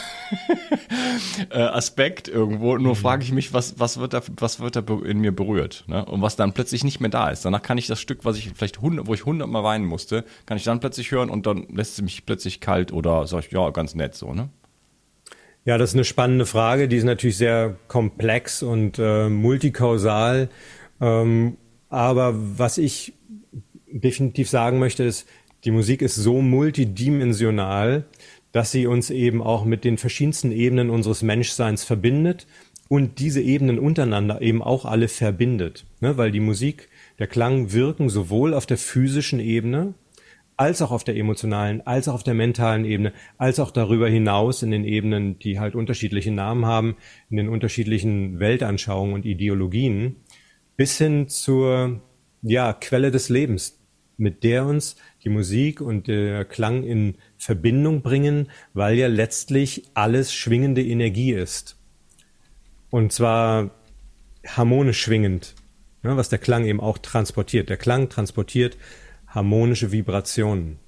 äh, 1.50 1.58
Aspekt 1.58 2.28
irgendwo. 2.28 2.76
Nur 2.78 2.94
mhm. 2.94 2.98
frage 2.98 3.24
ich 3.24 3.32
mich, 3.32 3.52
was, 3.52 3.78
was 3.78 3.98
wird 3.98 4.14
da, 4.14 4.22
was 4.38 4.60
wird 4.60 4.76
da 4.76 4.82
in 5.04 5.20
mir 5.20 5.32
berührt? 5.32 5.84
Ne? 5.86 6.04
Und 6.04 6.22
was 6.22 6.36
dann 6.36 6.52
plötzlich 6.52 6.84
nicht 6.84 7.00
mehr 7.00 7.10
da 7.10 7.28
ist. 7.28 7.44
Danach 7.44 7.62
kann 7.62 7.78
ich 7.78 7.86
das 7.86 8.00
Stück, 8.00 8.24
was 8.24 8.36
ich 8.36 8.52
vielleicht 8.54 8.80
hundert, 8.80 9.06
wo 9.06 9.14
ich 9.14 9.24
hundertmal 9.24 9.64
weinen 9.64 9.84
musste, 9.84 10.24
kann 10.46 10.56
ich 10.56 10.64
dann 10.64 10.80
plötzlich 10.80 11.10
hören 11.10 11.30
und 11.30 11.46
dann 11.46 11.66
lässt 11.72 11.94
es 11.94 12.02
mich 12.02 12.24
plötzlich 12.24 12.60
kalt 12.60 12.92
oder 12.92 13.26
sag 13.26 13.44
ich, 13.44 13.52
ja, 13.52 13.70
ganz 13.70 13.94
nett 13.94 14.14
so, 14.14 14.32
ne? 14.32 14.48
Ja, 15.66 15.78
das 15.78 15.90
ist 15.90 15.94
eine 15.94 16.04
spannende 16.04 16.44
Frage. 16.44 16.88
Die 16.88 16.96
ist 16.96 17.04
natürlich 17.04 17.38
sehr 17.38 17.76
komplex 17.88 18.62
und 18.62 18.98
äh, 18.98 19.30
multikausal. 19.30 20.50
Ähm, 21.00 21.56
aber 21.88 22.34
was 22.34 22.76
ich 22.76 23.14
definitiv 23.90 24.50
sagen 24.50 24.78
möchte, 24.78 25.04
ist, 25.04 25.26
die 25.64 25.70
Musik 25.70 26.02
ist 26.02 26.16
so 26.16 26.42
multidimensional, 26.42 28.04
dass 28.52 28.70
sie 28.70 28.86
uns 28.86 29.10
eben 29.10 29.42
auch 29.42 29.64
mit 29.64 29.84
den 29.84 29.98
verschiedensten 29.98 30.52
Ebenen 30.52 30.90
unseres 30.90 31.22
Menschseins 31.22 31.84
verbindet 31.84 32.46
und 32.88 33.18
diese 33.18 33.40
Ebenen 33.40 33.78
untereinander 33.78 34.42
eben 34.42 34.62
auch 34.62 34.84
alle 34.84 35.08
verbindet. 35.08 35.86
Ne? 36.00 36.16
Weil 36.16 36.30
die 36.30 36.40
Musik, 36.40 36.88
der 37.18 37.26
Klang 37.26 37.72
wirken 37.72 38.08
sowohl 38.08 38.54
auf 38.54 38.66
der 38.66 38.78
physischen 38.78 39.40
Ebene, 39.40 39.94
als 40.56 40.82
auch 40.82 40.92
auf 40.92 41.02
der 41.02 41.16
emotionalen, 41.16 41.84
als 41.84 42.06
auch 42.06 42.14
auf 42.14 42.22
der 42.22 42.34
mentalen 42.34 42.84
Ebene, 42.84 43.12
als 43.38 43.58
auch 43.58 43.72
darüber 43.72 44.08
hinaus 44.08 44.62
in 44.62 44.70
den 44.70 44.84
Ebenen, 44.84 45.38
die 45.38 45.58
halt 45.58 45.74
unterschiedliche 45.74 46.30
Namen 46.30 46.64
haben, 46.66 46.96
in 47.28 47.38
den 47.38 47.48
unterschiedlichen 47.48 48.38
Weltanschauungen 48.38 49.14
und 49.14 49.24
Ideologien, 49.24 50.16
bis 50.76 50.98
hin 50.98 51.28
zur 51.28 52.02
ja, 52.42 52.72
Quelle 52.72 53.10
des 53.10 53.30
Lebens, 53.30 53.83
mit 54.16 54.44
der 54.44 54.66
uns 54.66 54.96
die 55.24 55.28
Musik 55.28 55.80
und 55.80 56.06
der 56.06 56.44
Klang 56.44 56.84
in 56.84 57.16
Verbindung 57.36 58.02
bringen, 58.02 58.50
weil 58.72 58.96
ja 58.96 59.06
letztlich 59.08 59.84
alles 59.94 60.32
schwingende 60.32 60.84
Energie 60.84 61.32
ist. 61.32 61.76
Und 62.90 63.12
zwar 63.12 63.70
harmonisch 64.46 65.00
schwingend, 65.00 65.54
ne, 66.02 66.16
was 66.16 66.28
der 66.28 66.38
Klang 66.38 66.64
eben 66.64 66.80
auch 66.80 66.98
transportiert. 66.98 67.68
Der 67.68 67.76
Klang 67.76 68.08
transportiert 68.08 68.76
harmonische 69.26 69.90
Vibrationen. 69.90 70.78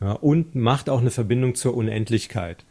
Ja, 0.00 0.12
und 0.12 0.54
macht 0.54 0.88
auch 0.88 1.00
eine 1.00 1.10
Verbindung 1.10 1.54
zur 1.54 1.76
Unendlichkeit. 1.76 2.64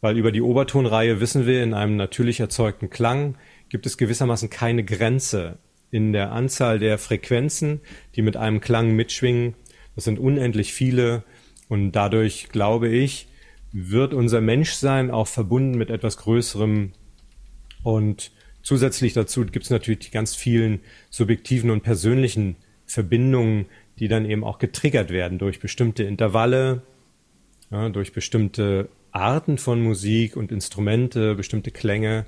Weil 0.00 0.16
über 0.16 0.30
die 0.30 0.42
Obertonreihe 0.42 1.20
wissen 1.20 1.44
wir, 1.46 1.62
in 1.64 1.74
einem 1.74 1.96
natürlich 1.96 2.38
erzeugten 2.38 2.88
Klang 2.88 3.36
gibt 3.68 3.84
es 3.84 3.98
gewissermaßen 3.98 4.48
keine 4.48 4.84
Grenze 4.84 5.58
in 5.90 6.12
der 6.12 6.32
Anzahl 6.32 6.78
der 6.78 6.98
Frequenzen, 6.98 7.80
die 8.14 8.22
mit 8.22 8.36
einem 8.36 8.60
Klang 8.60 8.94
mitschwingen. 8.94 9.54
Das 9.94 10.04
sind 10.04 10.18
unendlich 10.18 10.72
viele. 10.72 11.24
Und 11.68 11.92
dadurch, 11.92 12.48
glaube 12.50 12.88
ich, 12.88 13.28
wird 13.72 14.14
unser 14.14 14.40
Menschsein 14.40 15.10
auch 15.10 15.26
verbunden 15.26 15.76
mit 15.76 15.90
etwas 15.90 16.16
Größerem. 16.18 16.92
Und 17.82 18.32
zusätzlich 18.62 19.12
dazu 19.12 19.44
gibt 19.46 19.64
es 19.64 19.70
natürlich 19.70 20.00
die 20.00 20.10
ganz 20.10 20.34
vielen 20.34 20.80
subjektiven 21.10 21.70
und 21.70 21.82
persönlichen 21.82 22.56
Verbindungen, 22.86 23.66
die 23.98 24.08
dann 24.08 24.24
eben 24.24 24.44
auch 24.44 24.58
getriggert 24.58 25.10
werden 25.10 25.38
durch 25.38 25.60
bestimmte 25.60 26.04
Intervalle, 26.04 26.82
ja, 27.70 27.88
durch 27.90 28.12
bestimmte 28.12 28.88
Arten 29.10 29.58
von 29.58 29.82
Musik 29.82 30.36
und 30.36 30.52
Instrumente, 30.52 31.34
bestimmte 31.34 31.70
Klänge, 31.70 32.24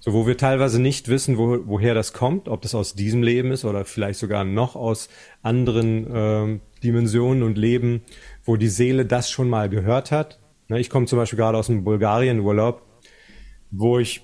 so 0.00 0.12
wo 0.12 0.26
wir 0.26 0.36
teilweise 0.36 0.80
nicht 0.80 1.08
wissen, 1.08 1.38
wo, 1.38 1.58
woher 1.66 1.94
das 1.94 2.12
kommt, 2.12 2.48
ob 2.48 2.62
das 2.62 2.74
aus 2.74 2.94
diesem 2.94 3.22
Leben 3.22 3.50
ist 3.50 3.64
oder 3.64 3.84
vielleicht 3.84 4.18
sogar 4.18 4.44
noch 4.44 4.76
aus 4.76 5.08
anderen 5.42 6.14
äh, 6.14 6.60
Dimensionen 6.82 7.42
und 7.42 7.58
Leben, 7.58 8.02
wo 8.44 8.56
die 8.56 8.68
Seele 8.68 9.04
das 9.04 9.30
schon 9.30 9.48
mal 9.48 9.68
gehört 9.68 10.10
hat. 10.10 10.38
Ne, 10.68 10.78
ich 10.78 10.90
komme 10.90 11.06
zum 11.06 11.18
Beispiel 11.18 11.38
gerade 11.38 11.58
aus 11.58 11.66
dem 11.66 11.84
Bulgarien-Urlaub, 11.84 12.82
wo 13.70 13.98
ich 13.98 14.22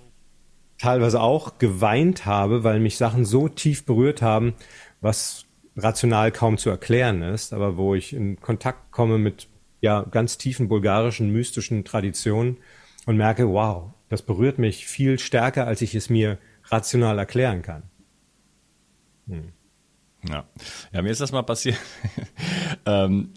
teilweise 0.79 1.21
auch 1.21 1.59
geweint 1.59 2.27
habe, 2.27 2.65
weil 2.65 2.81
mich 2.81 2.97
Sachen 2.97 3.25
so 3.25 3.49
tief 3.49 3.85
berührt 3.85 4.23
haben, 4.23 4.55
was 5.01 5.47
rational 5.77 6.31
kaum 6.31 6.59
zu 6.59 6.71
erklären 6.71 7.23
ist, 7.23 7.53
aber 7.53 7.77
wo 7.77 7.95
ich 7.95 8.13
in 8.13 8.41
Kontakt 8.41 8.93
komme 8.93 9.19
mit 9.19 9.49
ja 9.81 10.03
ganz 10.03 10.39
tiefen 10.39 10.69
bulgarischen 10.69 11.31
mystischen 11.31 11.85
Traditionen 11.85 12.59
und 13.07 13.17
merke, 13.17 13.49
wow, 13.49 13.94
das 14.15 14.23
berührt 14.23 14.59
mich 14.59 14.87
viel 14.87 15.19
stärker, 15.19 15.67
als 15.67 15.83
ich 15.83 15.95
es 15.95 16.09
mir 16.09 16.39
rational 16.67 17.19
erklären 17.19 17.63
kann. 17.63 17.83
Hm. 19.27 19.53
Ja. 20.29 20.45
ja, 20.93 21.03
mir 21.03 21.11
ist 21.11 21.21
das 21.21 21.33
mal 21.33 21.43
passiert. 21.43 21.77
ähm, 22.87 23.35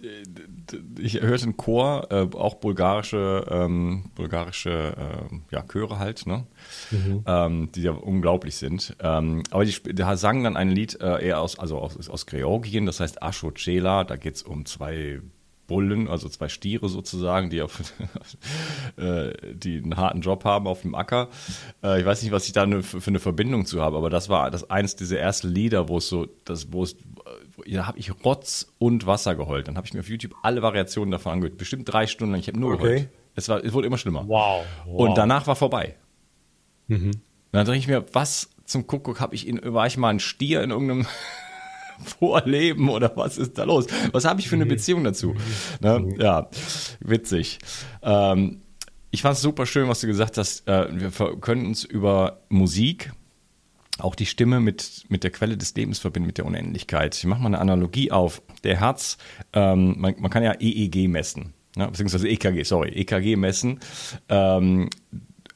ich 0.98 1.19
hörte 1.19 1.43
einen 1.43 1.57
Chor, 1.57 2.07
äh, 2.12 2.27
auch 2.34 2.55
bulgarische, 2.55 3.46
ähm, 3.50 4.12
bulgarische 4.15 4.96
äh, 4.96 5.36
ja, 5.51 5.63
Chöre 5.63 6.00
halt, 6.00 6.25
ne? 6.27 6.46
Mhm. 6.91 7.24
Ähm, 7.25 7.72
die 7.74 7.81
ja 7.81 7.91
unglaublich 7.91 8.55
sind. 8.55 8.96
Ähm, 9.01 9.43
aber 9.51 9.65
die, 9.65 9.75
die 9.84 10.15
sangen 10.15 10.46
dann 10.46 10.55
ein 10.55 10.69
Lied 10.69 11.01
äh, 11.01 11.25
eher 11.25 11.41
aus, 11.41 11.60
also 11.60 11.79
aus, 11.79 12.10
aus 12.10 12.25
Georgien, 12.25 12.86
das 12.86 13.01
heißt 13.01 13.22
Ashocela, 13.22 14.05
da 14.05 14.15
geht 14.15 14.36
es 14.36 14.43
um 14.43 14.65
zwei 14.65 15.22
Bullen, 15.67 16.07
also 16.07 16.29
zwei 16.29 16.47
Stiere 16.47 16.89
sozusagen, 16.89 17.50
die, 17.50 17.62
auf, 17.62 17.93
äh, 18.97 19.33
die 19.53 19.77
einen 19.77 19.97
harten 19.97 20.21
Job 20.21 20.45
haben 20.45 20.65
auf 20.65 20.81
dem 20.81 20.95
Acker. 20.95 21.29
Äh, 21.83 22.00
ich 22.00 22.05
weiß 22.05 22.24
nicht, 22.24 22.31
was 22.31 22.47
ich 22.47 22.53
da 22.53 22.65
ne, 22.65 22.81
für, 22.81 23.01
für, 23.01 23.09
eine 23.09 23.19
Verbindung 23.19 23.65
zu 23.65 23.81
habe, 23.81 23.97
aber 23.97 24.09
das 24.09 24.29
war 24.29 24.50
das 24.50 24.69
eins 24.69 24.95
dieser 24.95 25.19
ersten 25.19 25.50
Lieder, 25.50 25.89
wo 25.89 25.97
es 25.97 26.07
so, 26.07 26.27
das, 26.45 26.71
wo 26.71 26.83
es, 26.83 26.95
da 27.65 27.86
habe 27.86 28.00
ich 28.00 28.12
Rotz 28.24 28.74
und 28.79 29.05
Wasser 29.05 29.36
geheult. 29.36 29.67
Dann 29.67 29.77
habe 29.77 29.86
ich 29.86 29.93
mir 29.93 30.00
auf 30.00 30.09
YouTube 30.09 30.33
alle 30.41 30.62
Variationen 30.62 31.12
davon 31.12 31.33
angehört. 31.33 31.57
Bestimmt 31.57 31.91
drei 31.91 32.07
Stunden 32.07 32.31
lang. 32.31 32.39
Ich 32.39 32.47
habe 32.47 32.59
nur 32.59 32.74
okay. 32.74 32.83
geheult. 32.83 33.09
Es, 33.36 33.50
war, 33.50 33.63
es 33.63 33.74
wurde 33.74 33.88
immer 33.88 33.97
schlimmer. 33.97 34.27
Wow. 34.27 34.65
wow. 34.86 35.00
Und 35.00 35.17
danach 35.17 35.45
war 35.47 35.55
vorbei. 35.55 35.95
Mhm. 36.88 37.12
Dann 37.51 37.65
dachte 37.65 37.77
ich 37.77 37.88
mir, 37.88 38.05
was 38.13 38.50
zum 38.65 38.88
Kuckuck 38.88 39.19
habe 39.19 39.36
ich 39.36 39.47
in, 39.47 39.59
war 39.74 39.88
ich 39.88 39.97
mal 39.97 40.09
ein 40.09 40.19
Stier 40.19 40.63
in 40.63 40.71
irgendeinem 40.71 41.05
Vorleben 42.19 42.89
oder 42.89 43.11
was 43.15 43.37
ist 43.37 43.57
da 43.57 43.63
los? 43.63 43.87
Was 44.11 44.25
habe 44.25 44.39
ich 44.39 44.49
für 44.49 44.55
eine 44.55 44.65
mhm. 44.65 44.69
Beziehung 44.69 45.03
dazu? 45.03 45.35
Ne? 45.81 45.99
Mhm. 45.99 46.19
Ja, 46.19 46.49
witzig. 46.99 47.59
Ähm, 48.01 48.61
ich 49.11 49.21
fand 49.21 49.35
es 49.35 49.41
super 49.41 49.65
schön, 49.65 49.87
was 49.87 50.01
du 50.01 50.07
gesagt 50.07 50.37
hast. 50.37 50.67
Äh, 50.67 50.87
wir 50.91 51.11
können 51.39 51.65
uns 51.65 51.83
über 51.83 52.41
Musik, 52.49 53.11
auch 53.99 54.15
die 54.15 54.25
Stimme 54.25 54.59
mit, 54.59 55.05
mit 55.09 55.23
der 55.23 55.31
Quelle 55.31 55.57
des 55.57 55.73
Lebens 55.75 55.99
verbinden, 55.99 56.27
mit 56.27 56.37
der 56.37 56.45
Unendlichkeit. 56.45 57.15
Ich 57.15 57.25
mache 57.25 57.41
mal 57.41 57.47
eine 57.47 57.59
Analogie 57.59 58.11
auf. 58.11 58.41
Der 58.63 58.79
Herz, 58.79 59.17
ähm, 59.53 59.95
man, 59.97 60.15
man, 60.19 60.29
kann 60.29 60.43
ja 60.43 60.53
EEG 60.59 61.07
messen, 61.07 61.53
ne? 61.75 61.87
beziehungsweise 61.87 62.27
EKG, 62.27 62.63
sorry, 62.63 62.89
EKG 62.89 63.35
messen. 63.35 63.79
Ähm, 64.29 64.89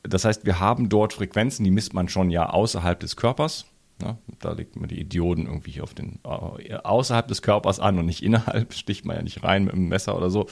das 0.03 0.25
heißt, 0.25 0.45
wir 0.45 0.59
haben 0.59 0.89
dort 0.89 1.13
Frequenzen, 1.13 1.63
die 1.63 1.71
misst 1.71 1.93
man 1.93 2.09
schon 2.09 2.31
ja 2.31 2.49
außerhalb 2.49 2.99
des 2.99 3.15
Körpers. 3.15 3.65
Ne? 4.01 4.17
Da 4.39 4.53
legt 4.53 4.75
man 4.75 4.89
die 4.89 5.03
Dioden 5.05 5.45
irgendwie 5.45 5.81
auf 5.81 5.93
den, 5.93 6.19
außerhalb 6.23 7.27
des 7.27 7.41
Körpers 7.41 7.79
an 7.79 7.99
und 7.99 8.05
nicht 8.05 8.23
innerhalb, 8.23 8.73
sticht 8.73 9.05
man 9.05 9.15
ja 9.17 9.23
nicht 9.23 9.43
rein 9.43 9.65
mit 9.65 9.73
einem 9.73 9.87
Messer 9.87 10.17
oder 10.17 10.29
so. 10.29 10.47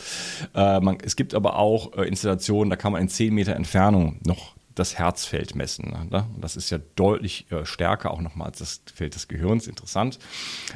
Äh, 0.56 0.79
man, 0.79 0.98
es 1.03 1.15
gibt 1.15 1.34
aber 1.34 1.58
auch 1.58 1.94
äh, 1.98 2.08
Installationen, 2.08 2.70
da 2.70 2.75
kann 2.75 2.91
man 2.91 3.01
in 3.01 3.10
10 3.10 3.34
Meter 3.34 3.56
Entfernung 3.56 4.20
noch 4.25 4.56
das 4.80 4.98
Herzfeld 4.98 5.56
messen. 5.56 5.94
Ne? 6.10 6.26
Das 6.40 6.56
ist 6.56 6.70
ja 6.70 6.80
deutlich 6.96 7.52
äh, 7.52 7.66
stärker 7.66 8.12
auch 8.12 8.22
nochmal 8.22 8.48
als 8.48 8.60
das 8.60 8.82
Feld 8.94 9.16
des 9.16 9.28
Gehirns. 9.28 9.68
Interessant. 9.68 10.20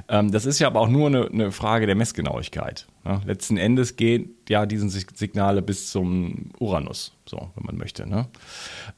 Ähm, 0.08 0.32
das 0.32 0.46
ist 0.46 0.60
ja 0.60 0.68
aber 0.68 0.82
auch 0.82 0.90
nur 0.90 1.08
eine, 1.08 1.28
eine 1.28 1.52
Frage 1.52 1.86
der 1.86 1.96
Messgenauigkeit. 1.96 2.88
Ne? 3.06 3.22
Letzten 3.26 3.58
Endes 3.58 3.96
gehen 3.96 4.36
ja 4.50 4.66
diese 4.66 4.90
Signale 4.90 5.62
bis 5.62 5.90
zum 5.90 6.52
Uranus, 6.60 7.14
so 7.26 7.50
wenn 7.56 7.66
man 7.66 7.78
möchte. 7.78 8.08
Ne? 8.08 8.28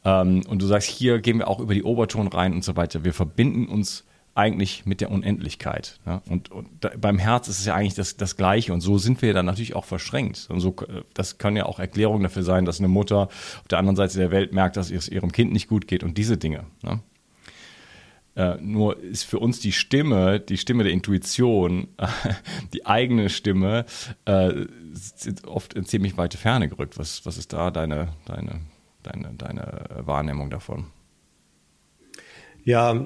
Ähm, 0.03 0.43
und 0.47 0.61
du 0.61 0.65
sagst, 0.65 0.89
hier 0.89 1.19
gehen 1.19 1.37
wir 1.39 1.47
auch 1.47 1.59
über 1.59 1.73
die 1.73 1.83
Oberton 1.83 2.27
rein 2.27 2.53
und 2.53 2.63
so 2.63 2.75
weiter. 2.75 3.03
Wir 3.03 3.13
verbinden 3.13 3.67
uns 3.67 4.05
eigentlich 4.35 4.85
mit 4.85 4.99
der 5.01 5.09
Unendlichkeit. 5.11 5.99
Ja? 6.05 6.21
Und, 6.29 6.51
und 6.51 6.67
da, 6.81 6.91
beim 6.99 7.17
Herz 7.17 7.47
ist 7.47 7.59
es 7.59 7.65
ja 7.65 7.73
eigentlich 7.73 7.95
das, 7.95 8.17
das 8.17 8.35
Gleiche. 8.35 8.73
Und 8.73 8.81
so 8.81 8.97
sind 8.97 9.21
wir 9.21 9.33
dann 9.33 9.45
natürlich 9.45 9.75
auch 9.75 9.85
verschränkt. 9.85 10.47
Und 10.49 10.59
so, 10.59 10.75
das 11.13 11.37
kann 11.37 11.55
ja 11.55 11.65
auch 11.65 11.79
Erklärung 11.79 12.21
dafür 12.21 12.43
sein, 12.43 12.65
dass 12.65 12.79
eine 12.79 12.89
Mutter 12.89 13.29
auf 13.29 13.67
der 13.69 13.79
anderen 13.79 13.95
Seite 13.95 14.19
der 14.19 14.31
Welt 14.31 14.53
merkt, 14.53 14.75
dass 14.75 14.91
es 14.91 15.07
ihrem 15.07 15.31
Kind 15.31 15.53
nicht 15.53 15.69
gut 15.69 15.87
geht 15.87 16.03
und 16.03 16.17
diese 16.17 16.37
Dinge. 16.37 16.65
Ne? 16.83 16.99
Äh, 18.35 18.57
nur 18.59 19.01
ist 19.01 19.23
für 19.23 19.39
uns 19.39 19.61
die 19.61 19.71
Stimme, 19.71 20.41
die 20.41 20.57
Stimme 20.57 20.83
der 20.83 20.91
Intuition, 20.91 21.87
die 22.73 22.85
eigene 22.85 23.29
Stimme, 23.29 23.85
äh, 24.25 24.65
oft 25.47 25.73
in 25.73 25.85
ziemlich 25.85 26.17
weite 26.17 26.37
Ferne 26.37 26.67
gerückt. 26.67 26.99
Was, 26.99 27.25
was 27.25 27.37
ist 27.37 27.53
da 27.53 27.71
deine, 27.71 28.09
deine, 28.25 28.59
deine, 29.01 29.33
deine 29.37 29.85
Wahrnehmung 29.99 30.49
davon? 30.49 30.87
Ja, 32.65 33.05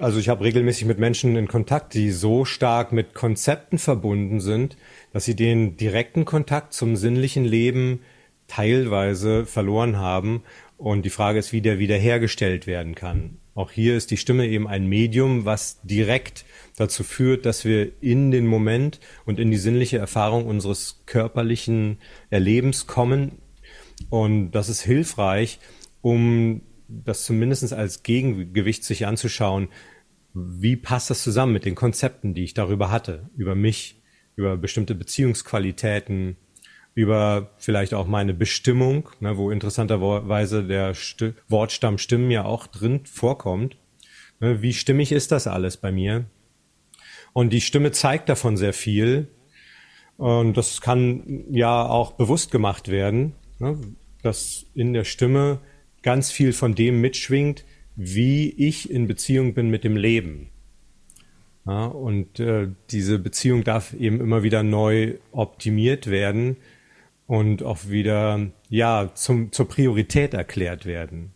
also 0.00 0.18
ich 0.18 0.28
habe 0.28 0.44
regelmäßig 0.44 0.86
mit 0.86 0.98
Menschen 0.98 1.36
in 1.36 1.46
Kontakt, 1.46 1.94
die 1.94 2.10
so 2.10 2.44
stark 2.44 2.90
mit 2.90 3.14
Konzepten 3.14 3.78
verbunden 3.78 4.40
sind, 4.40 4.76
dass 5.12 5.26
sie 5.26 5.36
den 5.36 5.76
direkten 5.76 6.24
Kontakt 6.24 6.72
zum 6.72 6.96
sinnlichen 6.96 7.44
Leben 7.44 8.00
teilweise 8.48 9.46
verloren 9.46 9.98
haben. 9.98 10.42
Und 10.78 11.04
die 11.04 11.10
Frage 11.10 11.38
ist, 11.38 11.52
wie 11.52 11.60
der 11.60 11.78
wiederhergestellt 11.78 12.66
werden 12.66 12.94
kann. 12.94 13.36
Auch 13.54 13.70
hier 13.70 13.96
ist 13.96 14.10
die 14.10 14.16
Stimme 14.16 14.46
eben 14.46 14.66
ein 14.66 14.86
Medium, 14.86 15.44
was 15.44 15.80
direkt 15.82 16.46
dazu 16.76 17.04
führt, 17.04 17.44
dass 17.44 17.66
wir 17.66 17.92
in 18.00 18.30
den 18.30 18.46
Moment 18.46 19.00
und 19.26 19.38
in 19.38 19.50
die 19.50 19.58
sinnliche 19.58 19.98
Erfahrung 19.98 20.46
unseres 20.46 21.02
körperlichen 21.04 21.98
Erlebens 22.30 22.86
kommen. 22.86 23.32
Und 24.08 24.52
das 24.52 24.70
ist 24.70 24.80
hilfreich, 24.80 25.58
um 26.00 26.62
das 26.90 27.24
zumindest 27.24 27.72
als 27.72 28.02
Gegengewicht 28.02 28.84
sich 28.84 29.06
anzuschauen, 29.06 29.68
wie 30.34 30.76
passt 30.76 31.10
das 31.10 31.22
zusammen 31.22 31.52
mit 31.52 31.64
den 31.64 31.74
Konzepten, 31.74 32.34
die 32.34 32.44
ich 32.44 32.54
darüber 32.54 32.90
hatte, 32.90 33.30
über 33.36 33.54
mich, 33.54 34.00
über 34.36 34.56
bestimmte 34.56 34.94
Beziehungsqualitäten, 34.94 36.36
über 36.94 37.50
vielleicht 37.58 37.94
auch 37.94 38.06
meine 38.06 38.34
Bestimmung, 38.34 39.08
ne, 39.20 39.36
wo 39.36 39.50
interessanterweise 39.50 40.64
der 40.66 40.94
St 40.94 41.34
Wortstamm 41.48 41.98
Stimmen 41.98 42.30
ja 42.30 42.44
auch 42.44 42.66
drin 42.66 43.04
vorkommt. 43.04 43.76
Ne, 44.40 44.62
wie 44.62 44.72
stimmig 44.72 45.12
ist 45.12 45.32
das 45.32 45.46
alles 45.46 45.76
bei 45.76 45.92
mir? 45.92 46.26
Und 47.32 47.52
die 47.52 47.60
Stimme 47.60 47.92
zeigt 47.92 48.28
davon 48.28 48.56
sehr 48.56 48.72
viel. 48.72 49.28
Und 50.16 50.56
das 50.56 50.80
kann 50.80 51.44
ja 51.50 51.86
auch 51.86 52.12
bewusst 52.12 52.50
gemacht 52.50 52.88
werden, 52.88 53.34
ne, 53.58 53.78
dass 54.22 54.66
in 54.74 54.92
der 54.92 55.04
Stimme 55.04 55.60
ganz 56.02 56.30
viel 56.30 56.52
von 56.52 56.74
dem 56.74 57.00
mitschwingt, 57.00 57.64
wie 57.96 58.50
ich 58.50 58.90
in 58.90 59.06
Beziehung 59.06 59.54
bin 59.54 59.70
mit 59.70 59.84
dem 59.84 59.96
Leben. 59.96 60.50
Ja, 61.66 61.86
und 61.86 62.40
äh, 62.40 62.68
diese 62.90 63.18
Beziehung 63.18 63.64
darf 63.64 63.92
eben 63.92 64.20
immer 64.20 64.42
wieder 64.42 64.62
neu 64.62 65.16
optimiert 65.30 66.06
werden 66.06 66.56
und 67.26 67.62
auch 67.62 67.88
wieder 67.88 68.50
ja 68.70 69.10
zum, 69.14 69.52
zur 69.52 69.68
Priorität 69.68 70.34
erklärt 70.34 70.86
werden. 70.86 71.32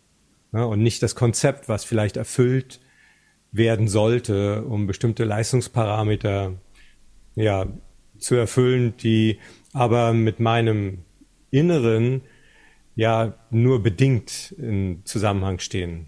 Ja, 0.51 0.63
und 0.63 0.81
nicht 0.81 1.03
das 1.03 1.15
Konzept, 1.15 1.69
was 1.69 1.85
vielleicht 1.85 2.17
erfüllt 2.17 2.79
werden 3.51 3.87
sollte, 3.87 4.63
um 4.65 4.87
bestimmte 4.87 5.23
Leistungsparameter 5.23 6.53
ja, 7.35 7.67
zu 8.17 8.35
erfüllen, 8.35 8.95
die 8.97 9.39
aber 9.73 10.13
mit 10.13 10.39
meinem 10.39 10.99
Inneren 11.51 12.21
ja 12.95 13.33
nur 13.49 13.83
bedingt 13.83 14.53
in 14.57 15.01
Zusammenhang 15.05 15.59
stehen. 15.59 16.07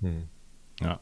Hm. 0.00 0.28
Ja. 0.80 1.00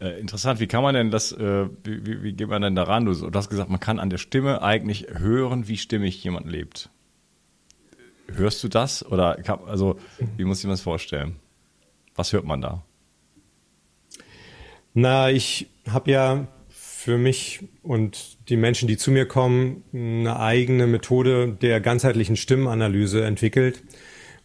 Äh, 0.00 0.18
interessant, 0.18 0.60
wie 0.60 0.66
kann 0.66 0.82
man 0.82 0.94
denn 0.94 1.10
das, 1.10 1.32
äh, 1.32 1.68
wie, 1.84 2.06
wie, 2.06 2.22
wie 2.22 2.32
geht 2.32 2.48
man 2.48 2.62
denn 2.62 2.74
daran? 2.74 3.04
Du, 3.04 3.12
du 3.12 3.38
hast 3.38 3.50
gesagt, 3.50 3.70
man 3.70 3.80
kann 3.80 3.98
an 3.98 4.10
der 4.10 4.18
Stimme 4.18 4.62
eigentlich 4.62 5.08
hören, 5.10 5.68
wie 5.68 5.76
stimmig 5.76 6.22
jemand 6.24 6.50
lebt. 6.50 6.90
Hörst 8.28 8.62
du 8.62 8.68
das? 8.68 9.04
Oder 9.04 9.36
kann, 9.36 9.60
also, 9.66 9.98
wie 10.36 10.44
muss 10.44 10.60
ich 10.60 10.64
mir 10.64 10.70
das 10.70 10.80
vorstellen? 10.80 11.36
Was 12.14 12.32
hört 12.32 12.44
man 12.44 12.60
da? 12.60 12.84
Na, 14.94 15.30
ich 15.30 15.68
habe 15.88 16.10
ja 16.10 16.48
für 17.02 17.16
mich 17.16 17.60
und 17.82 18.36
die 18.50 18.58
Menschen, 18.58 18.86
die 18.86 18.98
zu 18.98 19.10
mir 19.10 19.24
kommen, 19.24 19.84
eine 19.94 20.38
eigene 20.38 20.86
Methode 20.86 21.56
der 21.62 21.80
ganzheitlichen 21.80 22.36
Stimmenanalyse 22.36 23.24
entwickelt, 23.24 23.82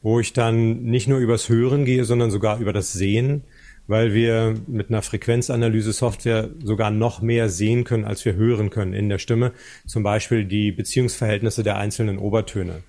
wo 0.01 0.21
ich 0.21 0.31
dann 0.31 0.83
nicht 0.83 1.09
nur 1.09 1.19
übers 1.19 1.50
Hören 1.50 1.83
gehe, 1.83 2.05
sondern 2.05 2.31
sogar 2.31 2.59
über 2.59 2.71
das 2.71 2.93
Sehen, 2.93 3.43
weil 3.88 4.13
wir 4.13 4.55
mit 4.67 4.88
einer 4.88 5.01
Frequenzanalyse-Software 5.01 6.50
sogar 6.63 6.91
noch 6.91 7.21
mehr 7.21 7.50
sehen 7.50 7.83
können, 7.83 8.05
als 8.05 8.24
wir 8.24 8.35
hören 8.35 8.69
können 8.69 8.93
in 8.93 9.09
der 9.09 9.19
Stimme. 9.19 9.51
Zum 9.85 10.03
Beispiel 10.03 10.45
die 10.45 10.71
Beziehungsverhältnisse 10.71 11.62
der 11.62 11.75
einzelnen 11.75 12.17
Obertöne. 12.17 12.83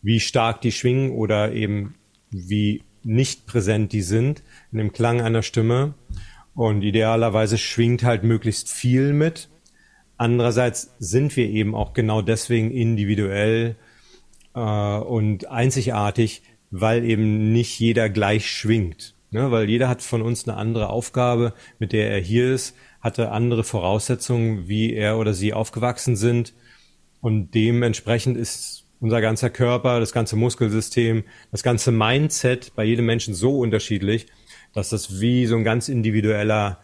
Wie 0.00 0.20
stark 0.20 0.60
die 0.60 0.72
schwingen 0.72 1.10
oder 1.10 1.52
eben 1.52 1.96
wie 2.30 2.84
nicht 3.02 3.46
präsent 3.46 3.92
die 3.92 4.02
sind 4.02 4.44
in 4.70 4.78
dem 4.78 4.92
Klang 4.92 5.20
einer 5.20 5.42
Stimme 5.42 5.94
und 6.58 6.82
idealerweise 6.82 7.56
schwingt 7.56 8.02
halt 8.02 8.24
möglichst 8.24 8.68
viel 8.68 9.12
mit. 9.12 9.48
Andererseits 10.16 10.92
sind 10.98 11.36
wir 11.36 11.48
eben 11.48 11.72
auch 11.76 11.92
genau 11.92 12.20
deswegen 12.20 12.72
individuell 12.72 13.76
äh, 14.56 14.58
und 14.58 15.46
einzigartig, 15.46 16.42
weil 16.72 17.04
eben 17.04 17.52
nicht 17.52 17.78
jeder 17.78 18.10
gleich 18.10 18.50
schwingt. 18.50 19.14
Ne? 19.30 19.52
Weil 19.52 19.70
jeder 19.70 19.88
hat 19.88 20.02
von 20.02 20.20
uns 20.20 20.48
eine 20.48 20.56
andere 20.56 20.90
Aufgabe, 20.90 21.54
mit 21.78 21.92
der 21.92 22.10
er 22.10 22.18
hier 22.18 22.52
ist, 22.52 22.74
hatte 23.00 23.30
andere 23.30 23.62
Voraussetzungen, 23.62 24.66
wie 24.66 24.94
er 24.94 25.16
oder 25.18 25.34
sie 25.34 25.52
aufgewachsen 25.52 26.16
sind. 26.16 26.54
Und 27.20 27.54
dementsprechend 27.54 28.36
ist 28.36 28.84
unser 28.98 29.20
ganzer 29.20 29.50
Körper, 29.50 30.00
das 30.00 30.10
ganze 30.10 30.34
Muskelsystem, 30.34 31.22
das 31.52 31.62
ganze 31.62 31.92
Mindset 31.92 32.72
bei 32.74 32.82
jedem 32.82 33.06
Menschen 33.06 33.32
so 33.32 33.60
unterschiedlich, 33.60 34.26
dass 34.74 34.90
das 34.90 35.20
wie 35.20 35.46
so 35.46 35.56
ein 35.56 35.64
ganz 35.64 35.88
individueller, 35.88 36.80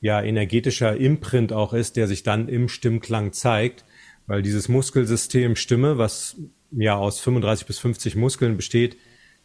ja, 0.00 0.22
energetischer 0.22 0.96
Imprint 0.96 1.52
auch 1.52 1.72
ist, 1.72 1.96
der 1.96 2.06
sich 2.06 2.22
dann 2.22 2.48
im 2.48 2.68
Stimmklang 2.68 3.32
zeigt, 3.32 3.84
weil 4.26 4.42
dieses 4.42 4.68
Muskelsystem 4.68 5.56
Stimme, 5.56 5.98
was 5.98 6.36
ja 6.70 6.96
aus 6.96 7.20
35 7.20 7.66
bis 7.66 7.78
50 7.78 8.16
Muskeln 8.16 8.56
besteht, 8.56 8.96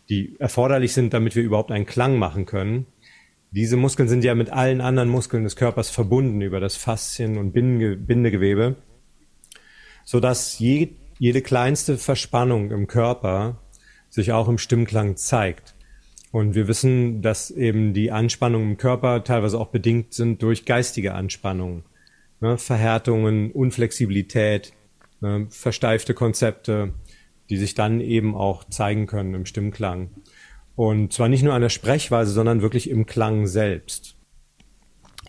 die 0.09 0.35
erforderlich 0.39 0.93
sind, 0.93 1.13
damit 1.13 1.35
wir 1.35 1.43
überhaupt 1.43 1.71
einen 1.71 1.85
Klang 1.85 2.17
machen 2.17 2.45
können. 2.45 2.85
Diese 3.51 3.77
Muskeln 3.77 4.09
sind 4.09 4.23
ja 4.23 4.35
mit 4.35 4.49
allen 4.49 4.81
anderen 4.81 5.09
Muskeln 5.09 5.43
des 5.43 5.55
Körpers 5.55 5.89
verbunden 5.89 6.41
über 6.41 6.59
das 6.59 6.75
Faszien- 6.75 7.37
und 7.37 7.53
Bindegewebe, 7.53 8.75
so 10.03 10.19
dass 10.19 10.59
je, 10.59 10.89
jede 11.19 11.41
kleinste 11.41 11.97
Verspannung 11.97 12.71
im 12.71 12.87
Körper 12.87 13.61
sich 14.09 14.31
auch 14.31 14.49
im 14.49 14.57
Stimmklang 14.57 15.15
zeigt. 15.15 15.72
Und 16.33 16.55
wir 16.55 16.67
wissen, 16.67 17.21
dass 17.21 17.51
eben 17.51 17.93
die 17.93 18.11
Anspannungen 18.11 18.71
im 18.71 18.77
Körper 18.77 19.23
teilweise 19.23 19.59
auch 19.59 19.67
bedingt 19.67 20.15
sind 20.15 20.41
durch 20.41 20.65
geistige 20.65 21.13
Anspannungen, 21.13 21.83
ne, 22.41 22.57
Verhärtungen, 22.57 23.51
Unflexibilität, 23.51 24.73
ne, 25.21 25.45
versteifte 25.51 26.15
Konzepte, 26.15 26.91
die 27.51 27.57
sich 27.57 27.75
dann 27.75 28.01
eben 28.01 28.33
auch 28.33 28.63
zeigen 28.63 29.05
können 29.05 29.35
im 29.35 29.45
Stimmklang. 29.45 30.09
Und 30.75 31.13
zwar 31.13 31.29
nicht 31.29 31.43
nur 31.43 31.53
an 31.53 31.61
der 31.61 31.69
Sprechweise, 31.69 32.31
sondern 32.31 32.63
wirklich 32.63 32.89
im 32.89 33.05
Klang 33.05 33.45
selbst. 33.45 34.15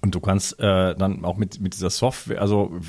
Und 0.01 0.15
du 0.15 0.21
kannst 0.21 0.59
äh, 0.59 0.95
dann 0.95 1.23
auch 1.27 1.37
mit, 1.37 1.61
mit 1.61 1.75
dieser 1.75 1.91
Software, 1.91 2.41
also 2.41 2.81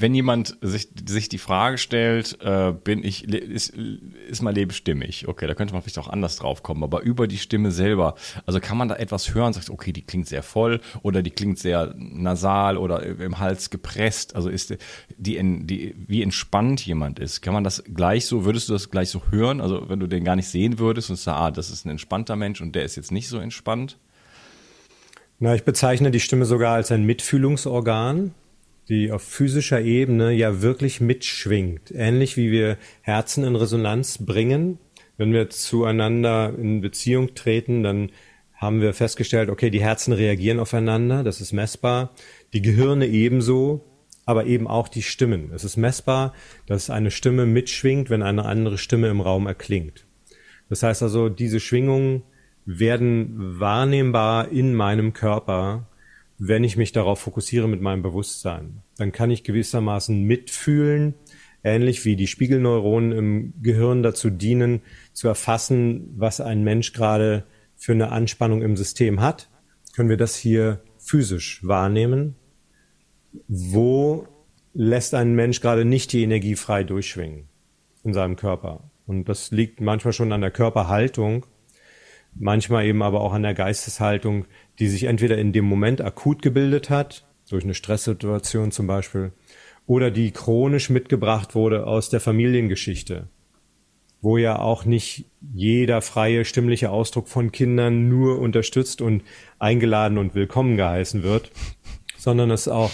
wenn 0.00 0.14
jemand 0.14 0.56
sich, 0.60 0.88
sich 1.08 1.28
die 1.28 1.38
Frage 1.38 1.78
stellt, 1.78 2.38
äh, 2.40 2.72
bin 2.72 3.04
ich, 3.04 3.24
ist, 3.24 3.70
ist 3.70 4.42
mein 4.42 4.54
Leben 4.54 4.72
stimmig? 4.72 5.28
Okay, 5.28 5.46
da 5.46 5.54
könnte 5.54 5.72
man 5.72 5.82
vielleicht 5.82 5.98
auch 5.98 6.08
anders 6.08 6.36
drauf 6.36 6.62
kommen, 6.62 6.82
aber 6.82 7.02
über 7.02 7.26
die 7.26 7.38
Stimme 7.38 7.70
selber, 7.70 8.14
also 8.46 8.60
kann 8.60 8.76
man 8.76 8.88
da 8.88 8.96
etwas 8.96 9.34
hören, 9.34 9.52
sagt, 9.52 9.70
okay, 9.70 9.92
die 9.92 10.02
klingt 10.02 10.28
sehr 10.28 10.42
voll 10.42 10.80
oder 11.02 11.22
die 11.22 11.30
klingt 11.30 11.58
sehr 11.58 11.94
nasal 11.96 12.76
oder 12.76 13.02
im 13.04 13.38
Hals 13.38 13.70
gepresst, 13.70 14.34
also 14.36 14.48
ist 14.48 14.76
die, 15.16 15.40
die, 15.66 15.94
wie 16.06 16.22
entspannt 16.22 16.84
jemand 16.84 17.18
ist, 17.18 17.40
kann 17.42 17.54
man 17.54 17.64
das 17.64 17.84
gleich 17.84 18.26
so, 18.26 18.44
würdest 18.44 18.68
du 18.68 18.72
das 18.72 18.90
gleich 18.90 19.10
so 19.10 19.22
hören, 19.30 19.60
also 19.60 19.88
wenn 19.88 20.00
du 20.00 20.06
den 20.06 20.24
gar 20.24 20.36
nicht 20.36 20.48
sehen 20.48 20.78
würdest 20.78 21.10
und 21.10 21.16
sagst, 21.16 21.38
ah, 21.38 21.50
das 21.50 21.70
ist 21.70 21.84
ein 21.84 21.90
entspannter 21.90 22.36
Mensch 22.36 22.60
und 22.60 22.74
der 22.74 22.84
ist 22.84 22.96
jetzt 22.96 23.12
nicht 23.12 23.28
so 23.28 23.38
entspannt? 23.38 23.98
Na, 25.38 25.54
ich 25.54 25.64
bezeichne 25.64 26.10
die 26.10 26.20
Stimme 26.20 26.46
sogar 26.46 26.74
als 26.74 26.90
ein 26.90 27.04
Mitfühlungsorgan 27.04 28.32
die 28.88 29.10
auf 29.10 29.22
physischer 29.22 29.80
Ebene 29.80 30.32
ja 30.32 30.62
wirklich 30.62 31.00
mitschwingt. 31.00 31.90
Ähnlich 31.92 32.36
wie 32.36 32.50
wir 32.50 32.76
Herzen 33.02 33.44
in 33.44 33.56
Resonanz 33.56 34.24
bringen. 34.24 34.78
Wenn 35.16 35.32
wir 35.32 35.50
zueinander 35.50 36.54
in 36.56 36.80
Beziehung 36.80 37.34
treten, 37.34 37.82
dann 37.82 38.10
haben 38.54 38.80
wir 38.80 38.94
festgestellt, 38.94 39.50
okay, 39.50 39.70
die 39.70 39.82
Herzen 39.82 40.12
reagieren 40.12 40.60
aufeinander, 40.60 41.22
das 41.22 41.40
ist 41.40 41.52
messbar. 41.52 42.12
Die 42.52 42.62
Gehirne 42.62 43.06
ebenso, 43.06 43.84
aber 44.24 44.46
eben 44.46 44.66
auch 44.66 44.88
die 44.88 45.02
Stimmen. 45.02 45.50
Es 45.54 45.64
ist 45.64 45.76
messbar, 45.76 46.32
dass 46.66 46.90
eine 46.90 47.10
Stimme 47.10 47.46
mitschwingt, 47.46 48.08
wenn 48.08 48.22
eine 48.22 48.44
andere 48.44 48.78
Stimme 48.78 49.08
im 49.08 49.20
Raum 49.20 49.46
erklingt. 49.46 50.06
Das 50.68 50.82
heißt 50.82 51.02
also, 51.02 51.28
diese 51.28 51.60
Schwingungen 51.60 52.22
werden 52.64 53.60
wahrnehmbar 53.60 54.50
in 54.50 54.74
meinem 54.74 55.12
Körper 55.12 55.88
wenn 56.38 56.64
ich 56.64 56.76
mich 56.76 56.92
darauf 56.92 57.20
fokussiere 57.20 57.68
mit 57.68 57.80
meinem 57.80 58.02
Bewusstsein. 58.02 58.82
Dann 58.96 59.12
kann 59.12 59.30
ich 59.30 59.44
gewissermaßen 59.44 60.22
mitfühlen, 60.22 61.14
ähnlich 61.64 62.04
wie 62.04 62.16
die 62.16 62.26
Spiegelneuronen 62.26 63.12
im 63.12 63.54
Gehirn 63.62 64.02
dazu 64.02 64.30
dienen, 64.30 64.82
zu 65.12 65.28
erfassen, 65.28 66.14
was 66.16 66.40
ein 66.40 66.62
Mensch 66.62 66.92
gerade 66.92 67.44
für 67.76 67.92
eine 67.92 68.12
Anspannung 68.12 68.62
im 68.62 68.76
System 68.76 69.20
hat, 69.20 69.48
können 69.94 70.08
wir 70.08 70.16
das 70.16 70.36
hier 70.36 70.82
physisch 70.98 71.66
wahrnehmen. 71.66 72.36
Wo 73.48 74.26
lässt 74.74 75.14
ein 75.14 75.34
Mensch 75.34 75.60
gerade 75.60 75.84
nicht 75.84 76.12
die 76.12 76.22
Energie 76.22 76.54
frei 76.54 76.84
durchschwingen 76.84 77.48
in 78.04 78.12
seinem 78.12 78.36
Körper? 78.36 78.90
Und 79.06 79.28
das 79.28 79.50
liegt 79.50 79.80
manchmal 79.80 80.12
schon 80.12 80.32
an 80.32 80.40
der 80.40 80.50
Körperhaltung, 80.50 81.46
manchmal 82.34 82.84
eben 82.86 83.02
aber 83.02 83.20
auch 83.20 83.32
an 83.32 83.42
der 83.42 83.54
Geisteshaltung, 83.54 84.46
die 84.78 84.88
sich 84.88 85.04
entweder 85.04 85.38
in 85.38 85.52
dem 85.52 85.64
Moment 85.64 86.00
akut 86.00 86.42
gebildet 86.42 86.90
hat, 86.90 87.26
durch 87.48 87.64
eine 87.64 87.74
Stresssituation 87.74 88.72
zum 88.72 88.86
Beispiel, 88.86 89.32
oder 89.86 90.10
die 90.10 90.32
chronisch 90.32 90.90
mitgebracht 90.90 91.54
wurde 91.54 91.86
aus 91.86 92.10
der 92.10 92.20
Familiengeschichte. 92.20 93.28
wo 94.20 94.38
ja 94.38 94.58
auch 94.58 94.84
nicht 94.84 95.26
jeder 95.54 96.02
freie 96.02 96.44
stimmliche 96.44 96.90
Ausdruck 96.90 97.28
von 97.28 97.52
Kindern 97.52 98.08
nur 98.08 98.40
unterstützt 98.40 99.00
und 99.00 99.22
eingeladen 99.58 100.18
und 100.18 100.34
willkommen 100.34 100.76
geheißen 100.76 101.22
wird, 101.22 101.52
sondern 102.18 102.50
es 102.50 102.66
auch 102.66 102.90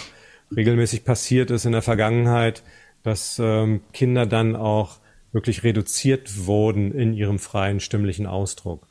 regelmäßig 0.55 1.05
passiert 1.05 1.49
ist 1.49 1.65
in 1.65 1.71
der 1.71 1.81
Vergangenheit, 1.81 2.63
dass 3.01 3.39
ähm, 3.39 3.81
Kinder 3.93 4.25
dann 4.25 4.55
auch 4.55 4.99
wirklich 5.31 5.63
reduziert 5.63 6.45
wurden 6.45 6.91
in 6.91 7.13
ihrem 7.13 7.39
freien 7.39 7.79
stimmlichen 7.79 8.27
Ausdruck. 8.27 8.87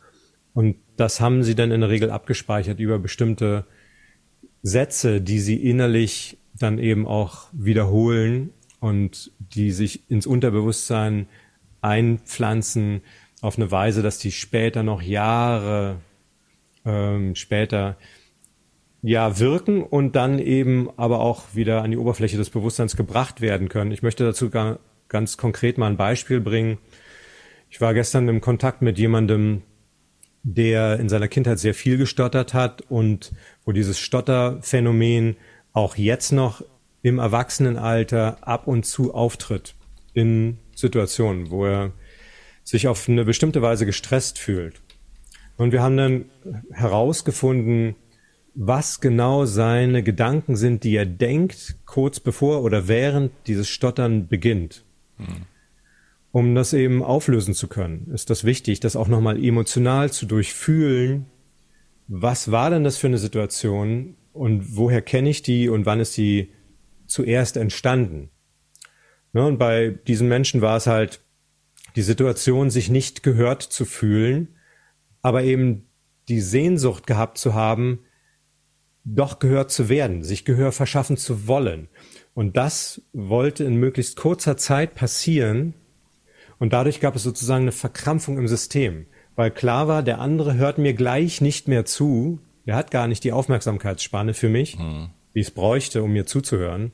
Und 0.55 0.77
das 0.97 1.21
haben 1.21 1.43
sie 1.43 1.55
dann 1.55 1.71
in 1.71 1.81
der 1.81 1.91
Regel 1.91 2.11
abgespeichert 2.11 2.79
über 2.81 2.99
bestimmte 2.99 3.65
Sätze, 4.63 5.21
die 5.21 5.41
sie 5.41 5.57
innerlich 5.57 6.39
dann 6.59 6.79
eben 6.79 7.07
auch 7.07 7.49
wiederholen 7.53 8.51
und 8.81 9.33
die 9.39 9.71
sich 9.71 10.11
ins 10.11 10.27
Unterbewusstsein 10.27 11.27
einpflanzen 11.81 13.03
auf 13.41 13.57
eine 13.57 13.71
Weise, 13.71 14.03
dass 14.03 14.19
die 14.19 14.33
später 14.33 14.83
noch 14.83 15.03
Jahre 15.03 15.97
ähm, 16.85 17.35
später 17.35 17.97
ja 19.03 19.39
wirken 19.41 19.83
und 19.83 20.15
dann 20.15 20.39
eben 20.39 20.89
aber 20.97 21.21
auch 21.21 21.55
wieder 21.55 21.83
an 21.83 21.91
die 21.91 21.97
Oberfläche 21.97 22.37
des 22.37 22.51
Bewusstseins 22.51 22.97
gebracht 22.97 23.41
werden 23.41 23.69
können. 23.69 23.91
Ich 23.91 24.03
möchte 24.03 24.25
dazu 24.25 24.49
ganz 25.09 25.37
konkret 25.37 25.77
mal 25.77 25.89
ein 25.89 25.97
Beispiel 25.97 26.41
bringen. 26.41 26.79
Ich 27.69 27.81
war 27.81 27.95
gestern 27.95 28.29
im 28.29 28.41
Kontakt 28.41 28.81
mit 28.81 28.99
jemandem, 28.99 29.63
der 30.43 30.99
in 30.99 31.09
seiner 31.09 31.29
Kindheit 31.29 31.59
sehr 31.59 31.75
viel 31.75 31.97
gestottert 31.97 32.55
hat 32.55 32.83
und 32.89 33.33
wo 33.65 33.73
dieses 33.73 33.99
Stotterphänomen 33.99 35.37
auch 35.73 35.97
jetzt 35.97 36.33
noch 36.33 36.65
im 37.03 37.19
Erwachsenenalter 37.19 38.39
ab 38.47 38.67
und 38.67 38.85
zu 38.85 39.15
auftritt 39.15 39.75
in 40.15 40.59
Situationen, 40.75 41.51
wo 41.51 41.67
er 41.67 41.93
sich 42.65 42.89
auf 42.89 43.09
eine 43.09 43.25
bestimmte 43.25 43.63
Weise 43.63 43.87
gestresst 43.87 44.39
fühlt. 44.39 44.81
Und 45.57 45.73
wir 45.73 45.83
haben 45.83 45.97
dann 45.97 46.25
herausgefunden, 46.73 47.97
was 48.55 49.01
genau 49.01 49.45
seine 49.47 50.03
Gedanken 50.03 50.57
sind, 50.57 50.85
die 50.85 50.95
er 50.95 51.07
denkt, 51.07 51.77
kurz 51.87 52.21
bevor 52.21 52.63
oder 52.63 52.89
während 52.89 53.33
dieses 53.47 53.69
Stottern 53.69 54.29
beginnt. 54.29 54.85
Hm. 55.19 55.47
Um 56.33 56.55
das 56.55 56.73
eben 56.73 57.03
auflösen 57.03 57.55
zu 57.55 57.69
können, 57.69 58.11
ist 58.13 58.31
das 58.31 58.45
wichtig, 58.45 58.81
das 58.81 58.97
auch 58.97 59.09
nochmal 59.09 59.43
emotional 59.43 60.11
zu 60.11 60.27
durchfühlen. 60.27 61.27
Was 62.09 62.51
war 62.51 62.71
denn 62.71 62.85
das 62.85 62.97
für 62.97 63.07
eine 63.07 63.19
Situation 63.19 64.17
und 64.33 64.77
woher 64.77 65.03
kenne 65.03 65.29
ich 65.29 65.43
die 65.43 65.69
und 65.69 65.85
wann 65.87 66.01
ist 66.01 66.17
die 66.17 66.53
zuerst 67.07 67.59
entstanden? 67.59 68.31
Ne, 69.35 69.47
und 69.47 69.59
bei 69.59 69.91
diesen 69.91 70.29
Menschen 70.29 70.63
war 70.63 70.77
es 70.77 70.87
halt 70.87 71.21
die 71.97 72.03
Situation, 72.03 72.71
sich 72.71 72.89
nicht 72.89 73.23
gehört 73.23 73.63
zu 73.63 73.85
fühlen, 73.85 74.57
aber 75.21 75.43
eben 75.43 75.89
die 76.29 76.41
Sehnsucht 76.41 77.07
gehabt 77.07 77.39
zu 77.39 77.55
haben, 77.55 78.01
doch 79.05 79.39
gehört 79.39 79.71
zu 79.71 79.89
werden, 79.89 80.23
sich 80.23 80.45
Gehör 80.45 80.73
verschaffen 80.73 81.17
zu 81.17 81.47
wollen. 81.47 81.89
Und 82.35 82.57
das 82.57 83.03
wollte 83.13 83.65
in 83.65 83.77
möglichst 83.77 84.17
kurzer 84.17 84.57
Zeit 84.57 84.95
passieren. 84.95 85.75
Und 86.63 86.73
dadurch 86.73 87.01
gab 87.01 87.17
es 87.17 87.25
sozusagen 87.25 87.63
eine 87.63 87.73
Verkrampfung 87.73 88.39
im 88.39 88.47
System, 88.47 89.07
weil 89.35 89.51
klar 89.51 89.89
war, 89.89 90.05
der 90.05 90.21
andere 90.21 90.55
hört 90.55 90.79
mir 90.79 90.95
gleich 90.95 91.41
nicht 91.41 91.67
mehr 91.67 91.85
zu. 91.85 92.39
Er 92.67 92.77
hat 92.77 92.93
gar 92.93 93.09
nicht 93.09 93.25
die 93.25 93.33
Aufmerksamkeitsspanne 93.33 94.33
für 94.33 94.49
mich, 94.49 94.79
mhm. 94.79 95.11
wie 95.33 95.41
es 95.41 95.51
bräuchte, 95.51 96.05
um 96.05 96.13
mir 96.13 96.25
zuzuhören. 96.25 96.93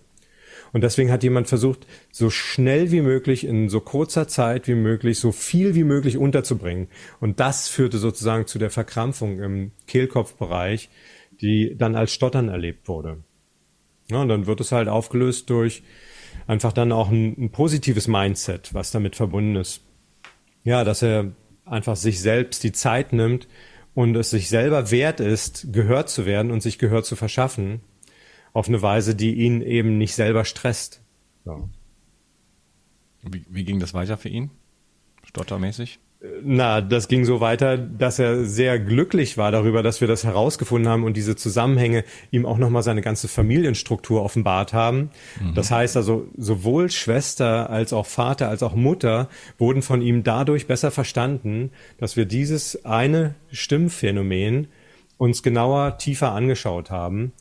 Und 0.72 0.84
deswegen 0.84 1.12
hat 1.12 1.22
jemand 1.22 1.48
versucht, 1.48 1.86
so 2.10 2.30
schnell 2.30 2.92
wie 2.92 3.02
möglich, 3.02 3.44
in 3.44 3.68
so 3.68 3.80
kurzer 3.80 4.26
Zeit 4.26 4.68
wie 4.68 4.74
möglich, 4.74 5.20
so 5.20 5.32
viel 5.32 5.74
wie 5.74 5.84
möglich 5.84 6.16
unterzubringen. 6.16 6.88
Und 7.20 7.38
das 7.38 7.68
führte 7.68 7.98
sozusagen 7.98 8.46
zu 8.46 8.58
der 8.58 8.70
Verkrampfung 8.70 9.38
im 9.38 9.72
Kehlkopfbereich, 9.86 10.88
die 11.42 11.76
dann 11.76 11.94
als 11.94 12.14
Stottern 12.14 12.48
erlebt 12.48 12.88
wurde. 12.88 13.18
Ja, 14.10 14.22
und 14.22 14.30
dann 14.30 14.46
wird 14.46 14.62
es 14.62 14.72
halt 14.72 14.88
aufgelöst 14.88 15.50
durch 15.50 15.82
einfach 16.46 16.72
dann 16.72 16.92
auch 16.92 17.10
ein, 17.10 17.34
ein 17.38 17.50
positives 17.50 18.08
Mindset, 18.08 18.74
was 18.74 18.90
damit 18.90 19.16
verbunden 19.16 19.56
ist. 19.56 19.82
Ja, 20.64 20.84
dass 20.84 21.02
er 21.02 21.32
einfach 21.64 21.96
sich 21.96 22.20
selbst 22.20 22.64
die 22.64 22.72
Zeit 22.72 23.12
nimmt 23.12 23.48
und 23.94 24.14
es 24.16 24.30
sich 24.30 24.48
selber 24.48 24.90
wert 24.90 25.20
ist, 25.20 25.72
gehört 25.72 26.08
zu 26.08 26.26
werden 26.26 26.50
und 26.50 26.62
sich 26.62 26.78
Gehör 26.78 27.02
zu 27.02 27.16
verschaffen 27.16 27.80
auf 28.52 28.68
eine 28.68 28.82
Weise, 28.82 29.14
die 29.14 29.34
ihn 29.34 29.60
eben 29.62 29.98
nicht 29.98 30.14
selber 30.14 30.44
stresst. 30.44 31.02
So. 31.44 31.68
Wie, 33.22 33.44
wie 33.48 33.64
ging 33.64 33.80
das 33.80 33.94
weiter 33.94 34.16
für 34.16 34.28
ihn? 34.28 34.50
Stottermäßig? 35.24 35.98
Na, 36.42 36.80
das 36.80 37.06
ging 37.06 37.24
so 37.24 37.40
weiter, 37.40 37.78
dass 37.78 38.18
er 38.18 38.44
sehr 38.44 38.80
glücklich 38.80 39.38
war 39.38 39.52
darüber, 39.52 39.84
dass 39.84 40.00
wir 40.00 40.08
das 40.08 40.24
herausgefunden 40.24 40.90
haben 40.90 41.04
und 41.04 41.16
diese 41.16 41.36
Zusammenhänge 41.36 42.02
ihm 42.32 42.44
auch 42.44 42.58
nochmal 42.58 42.82
seine 42.82 43.02
ganze 43.02 43.28
Familienstruktur 43.28 44.24
offenbart 44.24 44.72
haben. 44.72 45.10
Mhm. 45.40 45.54
Das 45.54 45.70
heißt 45.70 45.96
also, 45.96 46.26
sowohl 46.36 46.90
Schwester 46.90 47.70
als 47.70 47.92
auch 47.92 48.06
Vater 48.06 48.48
als 48.48 48.64
auch 48.64 48.74
Mutter 48.74 49.28
wurden 49.58 49.80
von 49.80 50.02
ihm 50.02 50.24
dadurch 50.24 50.66
besser 50.66 50.90
verstanden, 50.90 51.70
dass 51.98 52.16
wir 52.16 52.24
dieses 52.24 52.84
eine 52.84 53.36
Stimmphänomen 53.52 54.66
uns 55.18 55.44
genauer, 55.44 55.98
tiefer 55.98 56.32
angeschaut 56.32 56.90
haben 56.90 57.32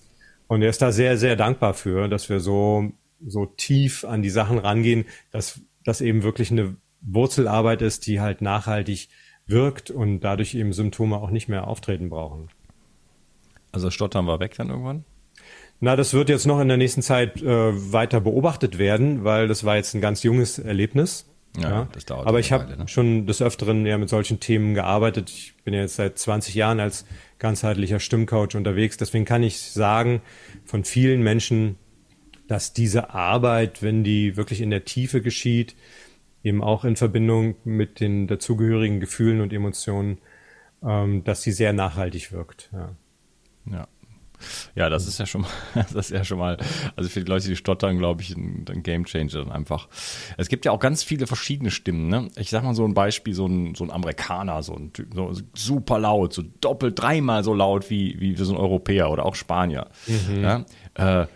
und 0.47 0.61
er 0.61 0.69
ist 0.69 0.81
da 0.81 0.91
sehr, 0.91 1.17
sehr 1.17 1.35
dankbar 1.35 1.73
für, 1.73 2.07
dass 2.07 2.29
wir 2.29 2.39
so, 2.39 2.91
so 3.25 3.45
tief 3.45 4.05
an 4.05 4.21
die 4.21 4.29
Sachen 4.29 4.57
rangehen, 4.57 5.05
dass 5.31 5.61
das 5.83 6.01
eben 6.01 6.23
wirklich 6.23 6.51
eine 6.51 6.75
Wurzelarbeit 7.07 7.81
ist, 7.81 8.05
die 8.07 8.19
halt 8.19 8.41
nachhaltig 8.41 9.09
wirkt 9.45 9.89
und 9.91 10.19
dadurch 10.19 10.55
eben 10.55 10.73
Symptome 10.73 11.17
auch 11.17 11.29
nicht 11.31 11.47
mehr 11.47 11.67
auftreten 11.67 12.09
brauchen. 12.09 12.49
Also 13.71 13.89
Stottern 13.89 14.27
war 14.27 14.39
weg 14.39 14.55
dann 14.57 14.69
irgendwann? 14.69 15.05
Na, 15.79 15.95
das 15.95 16.13
wird 16.13 16.29
jetzt 16.29 16.47
noch 16.47 16.59
in 16.59 16.67
der 16.67 16.77
nächsten 16.77 17.01
Zeit 17.01 17.41
äh, 17.41 17.93
weiter 17.93 18.19
beobachtet 18.19 18.77
werden, 18.77 19.23
weil 19.23 19.47
das 19.47 19.63
war 19.63 19.75
jetzt 19.75 19.93
ein 19.93 20.01
ganz 20.01 20.23
junges 20.23 20.57
Erlebnis. 20.59 21.27
Ja, 21.55 21.69
ja. 21.69 21.87
das 21.91 22.05
dauert. 22.05 22.27
Aber 22.27 22.39
ich 22.39 22.51
habe 22.51 22.75
ne? 22.75 22.87
schon 22.87 23.25
des 23.25 23.41
Öfteren 23.41 23.85
ja 23.85 23.97
mit 23.97 24.09
solchen 24.09 24.39
Themen 24.39 24.73
gearbeitet. 24.73 25.29
Ich 25.29 25.53
bin 25.63 25.73
ja 25.73 25.81
jetzt 25.81 25.95
seit 25.95 26.17
20 26.17 26.55
Jahren 26.55 26.79
als 26.79 27.05
ganzheitlicher 27.39 27.99
Stimmcoach 27.99 28.55
unterwegs. 28.55 28.97
Deswegen 28.97 29.25
kann 29.25 29.43
ich 29.43 29.61
sagen 29.61 30.21
von 30.65 30.83
vielen 30.83 31.21
Menschen, 31.21 31.77
dass 32.47 32.73
diese 32.73 33.11
Arbeit, 33.11 33.83
wenn 33.83 34.03
die 34.03 34.37
wirklich 34.37 34.61
in 34.61 34.69
der 34.69 34.85
Tiefe 34.85 35.21
geschieht, 35.21 35.75
eben 36.47 36.63
auch 36.63 36.85
in 36.85 36.95
Verbindung 36.95 37.55
mit 37.63 37.99
den 37.99 38.27
dazugehörigen 38.27 38.99
Gefühlen 38.99 39.41
und 39.41 39.53
Emotionen, 39.53 40.19
ähm, 40.83 41.23
dass 41.23 41.41
sie 41.41 41.51
sehr 41.51 41.73
nachhaltig 41.73 42.31
wirkt. 42.31 42.69
Ja. 42.73 42.89
ja. 43.71 43.87
Ja, 44.75 44.89
das 44.89 45.07
ist 45.07 45.17
ja 45.19 45.25
schon 45.25 45.41
mal, 45.41 45.49
das 45.73 45.95
ist 45.95 46.11
ja 46.11 46.23
schon 46.23 46.37
mal, 46.37 46.57
also 46.95 47.09
für 47.09 47.21
die 47.21 47.29
Leute, 47.29 47.47
die 47.47 47.55
stottern, 47.55 47.97
glaube 47.97 48.21
ich, 48.21 48.35
ein, 48.35 48.65
ein 48.69 48.83
Game 48.83 49.05
Changer 49.05 49.43
dann 49.43 49.51
einfach. 49.51 49.87
Es 50.37 50.47
gibt 50.47 50.65
ja 50.65 50.71
auch 50.71 50.79
ganz 50.79 51.03
viele 51.03 51.27
verschiedene 51.27 51.71
Stimmen, 51.71 52.07
ne? 52.07 52.29
Ich 52.35 52.51
sag 52.51 52.63
mal 52.63 52.75
so 52.75 52.85
ein 52.85 52.93
Beispiel, 52.93 53.33
so 53.33 53.47
ein, 53.47 53.75
so 53.75 53.83
ein 53.83 53.91
Amerikaner, 53.91 54.61
so 54.61 54.75
ein 54.75 54.93
Typ, 54.93 55.13
so 55.13 55.33
super 55.55 55.99
laut, 55.99 56.33
so 56.33 56.43
doppelt, 56.61 56.99
dreimal 57.01 57.43
so 57.43 57.53
laut 57.53 57.89
wie, 57.89 58.19
wie 58.19 58.35
so 58.35 58.53
ein 58.53 58.57
Europäer 58.59 59.09
oder 59.09 59.25
auch 59.25 59.35
Spanier. 59.35 59.87
Mhm. 60.05 60.43
Ja? 60.43 60.65
Äh, 60.93 61.27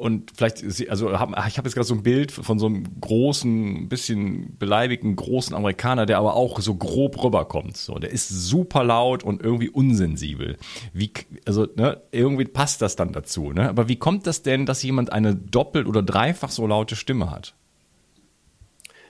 und 0.00 0.32
vielleicht, 0.34 0.64
also 0.88 1.18
hab, 1.18 1.30
ich 1.46 1.58
habe 1.58 1.68
jetzt 1.68 1.74
gerade 1.74 1.86
so 1.86 1.94
ein 1.94 2.02
Bild 2.02 2.32
von 2.32 2.58
so 2.58 2.66
einem 2.66 3.00
großen, 3.00 3.88
bisschen 3.88 4.56
beleidigten, 4.58 5.14
großen 5.14 5.54
Amerikaner, 5.54 6.06
der 6.06 6.18
aber 6.18 6.34
auch 6.34 6.60
so 6.60 6.74
grob 6.74 7.22
rüberkommt. 7.22 7.76
So, 7.76 7.98
der 7.98 8.10
ist 8.10 8.28
super 8.28 8.82
laut 8.82 9.22
und 9.22 9.42
irgendwie 9.42 9.68
unsensibel. 9.68 10.56
Wie, 10.92 11.12
also, 11.44 11.66
ne, 11.76 12.00
irgendwie 12.12 12.46
passt 12.46 12.80
das 12.82 12.96
dann 12.96 13.12
dazu, 13.12 13.52
ne? 13.52 13.68
Aber 13.68 13.88
wie 13.88 13.96
kommt 13.96 14.26
das 14.26 14.42
denn, 14.42 14.66
dass 14.66 14.82
jemand 14.82 15.12
eine 15.12 15.36
doppelt 15.36 15.86
oder 15.86 16.02
dreifach 16.02 16.50
so 16.50 16.66
laute 16.66 16.96
Stimme 16.96 17.30
hat? 17.30 17.54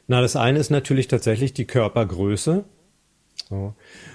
Na, 0.08 0.20
das 0.20 0.34
eine 0.34 0.58
ist 0.58 0.70
natürlich 0.70 1.06
tatsächlich 1.06 1.54
die 1.54 1.66
Körpergröße. 1.66 2.64
So. 3.48 3.74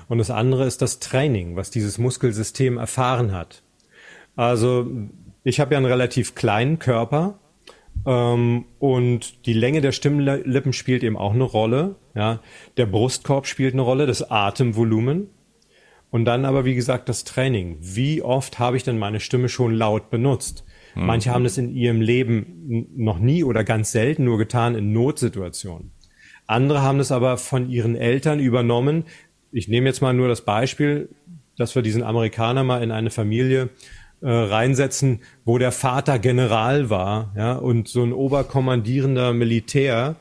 Und 0.10 0.18
das 0.18 0.30
andere 0.30 0.66
ist 0.66 0.82
das 0.82 1.00
Training, 1.00 1.56
was 1.56 1.72
dieses 1.72 1.98
Muskelsystem 1.98 2.78
erfahren 2.78 3.32
hat. 3.32 3.64
Also 4.36 4.92
ich 5.46 5.60
habe 5.60 5.74
ja 5.74 5.78
einen 5.78 5.86
relativ 5.86 6.36
kleinen 6.36 6.80
Körper 6.80 7.40
ähm, 8.06 8.66
und 8.80 9.46
die 9.46 9.54
Länge 9.54 9.80
der 9.80 9.94
Stimmlippen 9.94 10.74
spielt 10.74 11.04
eben 11.04 11.16
auch 11.16 11.34
eine 11.34 11.44
Rolle. 11.44 11.96
Ja, 12.16 12.42
der 12.78 12.88
Brustkorb 12.88 13.46
spielt 13.46 13.74
eine 13.74 13.84
Rolle, 13.84 14.08
das 14.08 14.30
Atemvolumen 14.30 15.30
und 16.10 16.26
dann 16.26 16.46
aber 16.46 16.66
wie 16.66 16.76
gesagt 16.76 17.10
das 17.10 17.24
Training. 17.24 17.78
Wie 17.80 18.22
oft 18.22 18.58
habe 18.58 18.76
ich 18.76 18.84
denn 18.84 18.98
meine 18.98 19.20
Stimme 19.20 19.48
schon 19.48 19.74
laut 19.74 20.10
benutzt? 20.10 20.66
Mhm. 20.96 21.06
Manche 21.06 21.30
haben 21.30 21.44
das 21.44 21.58
in 21.58 21.76
ihrem 21.76 22.02
Leben 22.02 22.88
noch 22.96 23.20
nie 23.20 23.44
oder 23.44 23.64
ganz 23.64 23.92
selten 23.92 24.24
nur 24.24 24.40
getan 24.40 24.76
in 24.76 24.94
Notsituationen. 24.94 25.92
Andere 26.48 26.82
haben 26.82 26.98
das 26.98 27.12
aber 27.12 27.38
von 27.38 27.70
ihren 27.70 27.96
Eltern 27.96 28.40
übernommen. 28.40 29.06
Ich 29.52 29.68
nehme 29.68 29.88
jetzt 29.88 30.02
mal 30.02 30.14
nur 30.14 30.28
das 30.28 30.42
Beispiel, 30.42 31.10
dass 31.56 31.76
wir 31.76 31.82
diesen 31.82 32.04
Amerikaner 32.04 32.64
mal 32.64 32.82
in 32.82 32.92
eine 32.92 33.12
Familie 33.12 33.70
äh, 34.26 34.32
reinsetzen, 34.32 35.22
wo 35.44 35.60
der 35.60 35.72
Vater 35.72 36.18
General 36.18 36.90
war, 36.90 37.32
ja, 37.38 37.54
und 37.54 37.88
so 37.88 38.02
ein 38.02 38.12
oberkommandierender 38.12 39.34
Militär, 39.34 40.16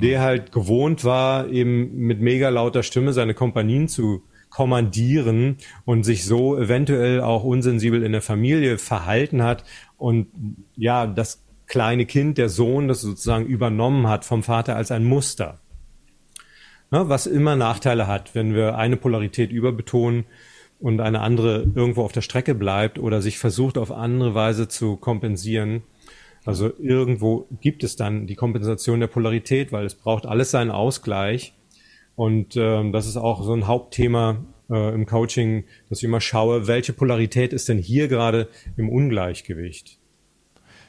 der 0.00 0.20
halt 0.20 0.52
gewohnt 0.52 1.04
war, 1.04 1.48
eben 1.48 1.96
mit 1.96 2.20
mega 2.20 2.50
lauter 2.50 2.84
Stimme 2.84 3.12
seine 3.12 3.34
Kompanien 3.34 3.88
zu 3.88 4.22
kommandieren 4.48 5.56
und 5.84 6.04
sich 6.04 6.24
so 6.24 6.56
eventuell 6.56 7.20
auch 7.20 7.42
unsensibel 7.42 8.04
in 8.04 8.12
der 8.12 8.22
Familie 8.22 8.78
verhalten 8.78 9.42
hat 9.42 9.64
und 9.98 10.28
ja, 10.76 11.08
das 11.08 11.42
kleine 11.66 12.06
Kind, 12.06 12.38
der 12.38 12.48
Sohn, 12.48 12.86
das 12.86 13.00
sozusagen 13.00 13.46
übernommen 13.46 14.06
hat 14.06 14.24
vom 14.24 14.44
Vater 14.44 14.76
als 14.76 14.92
ein 14.92 15.04
Muster. 15.04 15.58
Ne, 16.92 17.08
was 17.08 17.26
immer 17.26 17.56
Nachteile 17.56 18.06
hat, 18.06 18.36
wenn 18.36 18.54
wir 18.54 18.76
eine 18.76 18.96
Polarität 18.96 19.50
überbetonen 19.50 20.26
und 20.82 21.00
eine 21.00 21.20
andere 21.20 21.62
irgendwo 21.74 22.02
auf 22.02 22.12
der 22.12 22.22
Strecke 22.22 22.54
bleibt 22.54 22.98
oder 22.98 23.22
sich 23.22 23.38
versucht 23.38 23.78
auf 23.78 23.92
andere 23.92 24.34
Weise 24.34 24.66
zu 24.66 24.96
kompensieren. 24.96 25.82
Also 26.44 26.72
irgendwo 26.76 27.46
gibt 27.60 27.84
es 27.84 27.94
dann 27.94 28.26
die 28.26 28.34
Kompensation 28.34 28.98
der 28.98 29.06
Polarität, 29.06 29.70
weil 29.70 29.86
es 29.86 29.94
braucht 29.94 30.26
alles 30.26 30.50
seinen 30.50 30.72
Ausgleich. 30.72 31.54
Und 32.16 32.56
ähm, 32.56 32.92
das 32.92 33.06
ist 33.06 33.16
auch 33.16 33.44
so 33.44 33.54
ein 33.54 33.68
Hauptthema 33.68 34.44
äh, 34.68 34.92
im 34.92 35.06
Coaching, 35.06 35.64
dass 35.88 35.98
ich 35.98 36.04
immer 36.04 36.20
schaue, 36.20 36.66
welche 36.66 36.92
Polarität 36.92 37.52
ist 37.52 37.68
denn 37.68 37.78
hier 37.78 38.08
gerade 38.08 38.48
im 38.76 38.88
Ungleichgewicht. 38.88 39.98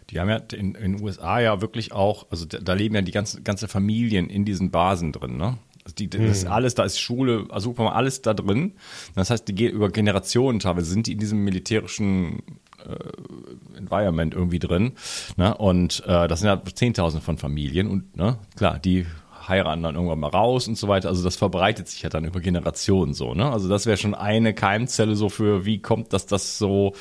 Die 0.10 0.20
haben 0.20 0.30
ja 0.30 0.38
in 0.54 0.74
den 0.74 1.02
USA 1.02 1.40
ja 1.40 1.62
wirklich 1.62 1.92
auch, 1.92 2.26
also 2.32 2.46
da, 2.46 2.58
da 2.58 2.74
leben 2.74 2.96
ja 2.96 3.02
die 3.02 3.12
ganze, 3.12 3.44
ganze 3.44 3.68
Familien 3.68 4.28
in 4.30 4.44
diesen 4.44 4.72
Basen 4.72 5.12
drin, 5.12 5.38
ne? 5.38 5.60
Also 5.86 5.96
die, 5.96 6.10
das 6.10 6.22
ist 6.22 6.46
hm. 6.46 6.52
alles, 6.52 6.76
da 6.76 6.84
ist 6.84 7.00
Schule, 7.00 7.46
also 7.50 7.76
alles 7.76 8.22
da 8.22 8.34
drin. 8.34 8.74
Das 9.16 9.30
heißt, 9.30 9.48
die 9.48 9.56
geht 9.56 9.74
über 9.74 9.90
Generationen 9.90 10.60
teilweise, 10.60 10.90
sind 10.90 11.08
die 11.08 11.14
in 11.14 11.20
diesem 11.20 11.44
militärischen 11.44 12.44
äh, 12.86 13.78
Environment 13.78 14.34
irgendwie 14.34 14.60
drin. 14.60 14.94
Ne? 15.36 15.56
Und 15.56 16.04
äh, 16.06 16.28
das 16.28 16.40
sind 16.40 16.48
ja 16.48 16.62
Zehntausende 16.74 17.24
von 17.24 17.38
Familien 17.38 17.88
und 17.88 18.16
ne, 18.16 18.38
klar, 18.56 18.80
die 18.80 19.06
heiraten 19.48 19.84
dann 19.84 19.96
irgendwann 19.96 20.20
mal 20.20 20.30
raus 20.30 20.68
und 20.68 20.78
so 20.78 20.88
weiter. 20.88 21.10
Also 21.10 21.24
das 21.24 21.36
verbreitet 21.36 21.88
sich 21.88 22.02
ja 22.02 22.10
dann 22.10 22.26
über 22.26 22.40
Generationen 22.40 23.14
so. 23.14 23.34
Ne? 23.34 23.52
Also 23.52 23.68
das 23.68 23.86
wäre 23.86 23.98
schon 23.98 24.16
eine 24.16 24.54
Keimzelle 24.54 25.16
so 25.16 25.30
für, 25.30 25.66
wie 25.66 25.82
kommt, 25.82 26.14
dass 26.14 26.26
das 26.26 26.58
so 26.58 26.94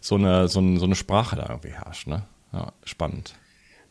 so 0.00 0.14
eine 0.14 0.48
so, 0.48 0.60
eine, 0.60 0.78
so 0.78 0.84
eine 0.84 0.94
Sprache 0.94 1.36
da 1.36 1.46
irgendwie 1.48 1.72
herrscht. 1.72 2.06
Ne? 2.06 2.22
Ja, 2.52 2.72
spannend. 2.84 3.34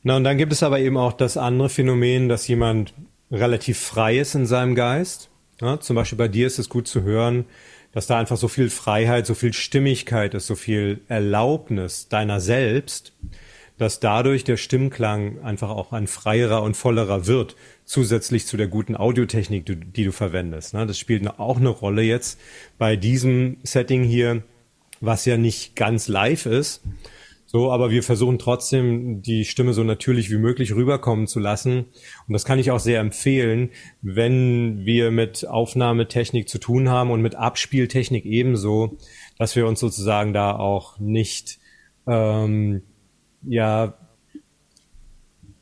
Na 0.04 0.15
und 0.15 0.23
dann 0.23 0.38
gibt 0.38 0.54
es 0.54 0.63
aber 0.63 0.80
eben 0.80 0.97
auch 0.97 1.13
das 1.13 1.36
andere 1.36 1.69
Phänomen, 1.69 2.30
dass 2.30 2.47
jemand 2.47 2.93
relativ 3.31 3.79
frei 3.79 4.19
ist 4.19 4.35
in 4.35 4.45
seinem 4.45 4.75
Geist. 4.75 5.29
Ja, 5.61 5.79
zum 5.79 5.95
Beispiel 5.95 6.17
bei 6.17 6.27
dir 6.27 6.47
ist 6.47 6.59
es 6.59 6.69
gut 6.69 6.87
zu 6.87 7.03
hören, 7.03 7.45
dass 7.91 8.07
da 8.07 8.19
einfach 8.19 8.37
so 8.37 8.47
viel 8.47 8.69
Freiheit, 8.69 9.25
so 9.25 9.33
viel 9.33 9.53
Stimmigkeit 9.53 10.33
ist, 10.33 10.47
so 10.47 10.55
viel 10.55 11.01
Erlaubnis 11.07 12.07
deiner 12.07 12.39
selbst, 12.39 13.13
dass 13.77 13.99
dadurch 13.99 14.43
der 14.43 14.57
Stimmklang 14.57 15.41
einfach 15.41 15.69
auch 15.69 15.91
ein 15.93 16.07
freierer 16.07 16.61
und 16.63 16.75
vollerer 16.75 17.27
wird, 17.27 17.55
zusätzlich 17.85 18.45
zu 18.45 18.57
der 18.57 18.67
guten 18.67 18.95
Audiotechnik, 18.95 19.65
die, 19.65 19.75
die 19.75 20.03
du 20.03 20.11
verwendest. 20.11 20.73
Ne? 20.73 20.85
Das 20.85 20.99
spielt 20.99 21.25
auch 21.39 21.57
eine 21.57 21.69
Rolle 21.69 22.03
jetzt 22.03 22.39
bei 22.77 22.95
diesem 22.95 23.57
Setting 23.63 24.03
hier, 24.03 24.43
was 25.01 25.25
ja 25.25 25.37
nicht 25.37 25.75
ganz 25.75 26.07
live 26.07 26.45
ist, 26.45 26.81
so, 27.51 27.71
aber 27.71 27.89
wir 27.89 28.03
versuchen 28.03 28.38
trotzdem, 28.38 29.23
die 29.23 29.43
Stimme 29.43 29.73
so 29.73 29.83
natürlich 29.83 30.29
wie 30.29 30.38
möglich 30.38 30.75
rüberkommen 30.75 31.25
zu 31.25 31.39
lassen. 31.39 31.85
Und 32.27 32.33
das 32.33 32.45
kann 32.45 32.59
ich 32.59 32.69
auch 32.69 32.79
sehr 32.79 32.99
empfehlen, 32.99 33.71
wenn 34.03 34.85
wir 34.85 35.09
mit 35.09 35.47
Aufnahmetechnik 35.47 36.47
zu 36.47 36.59
tun 36.59 36.89
haben 36.89 37.09
und 37.09 37.23
mit 37.23 37.33
Abspieltechnik 37.33 38.23
ebenso, 38.23 38.99
dass 39.39 39.55
wir 39.55 39.65
uns 39.65 39.79
sozusagen 39.79 40.31
da 40.31 40.55
auch 40.57 40.99
nicht, 40.99 41.57
ähm, 42.05 42.83
ja, 43.41 43.97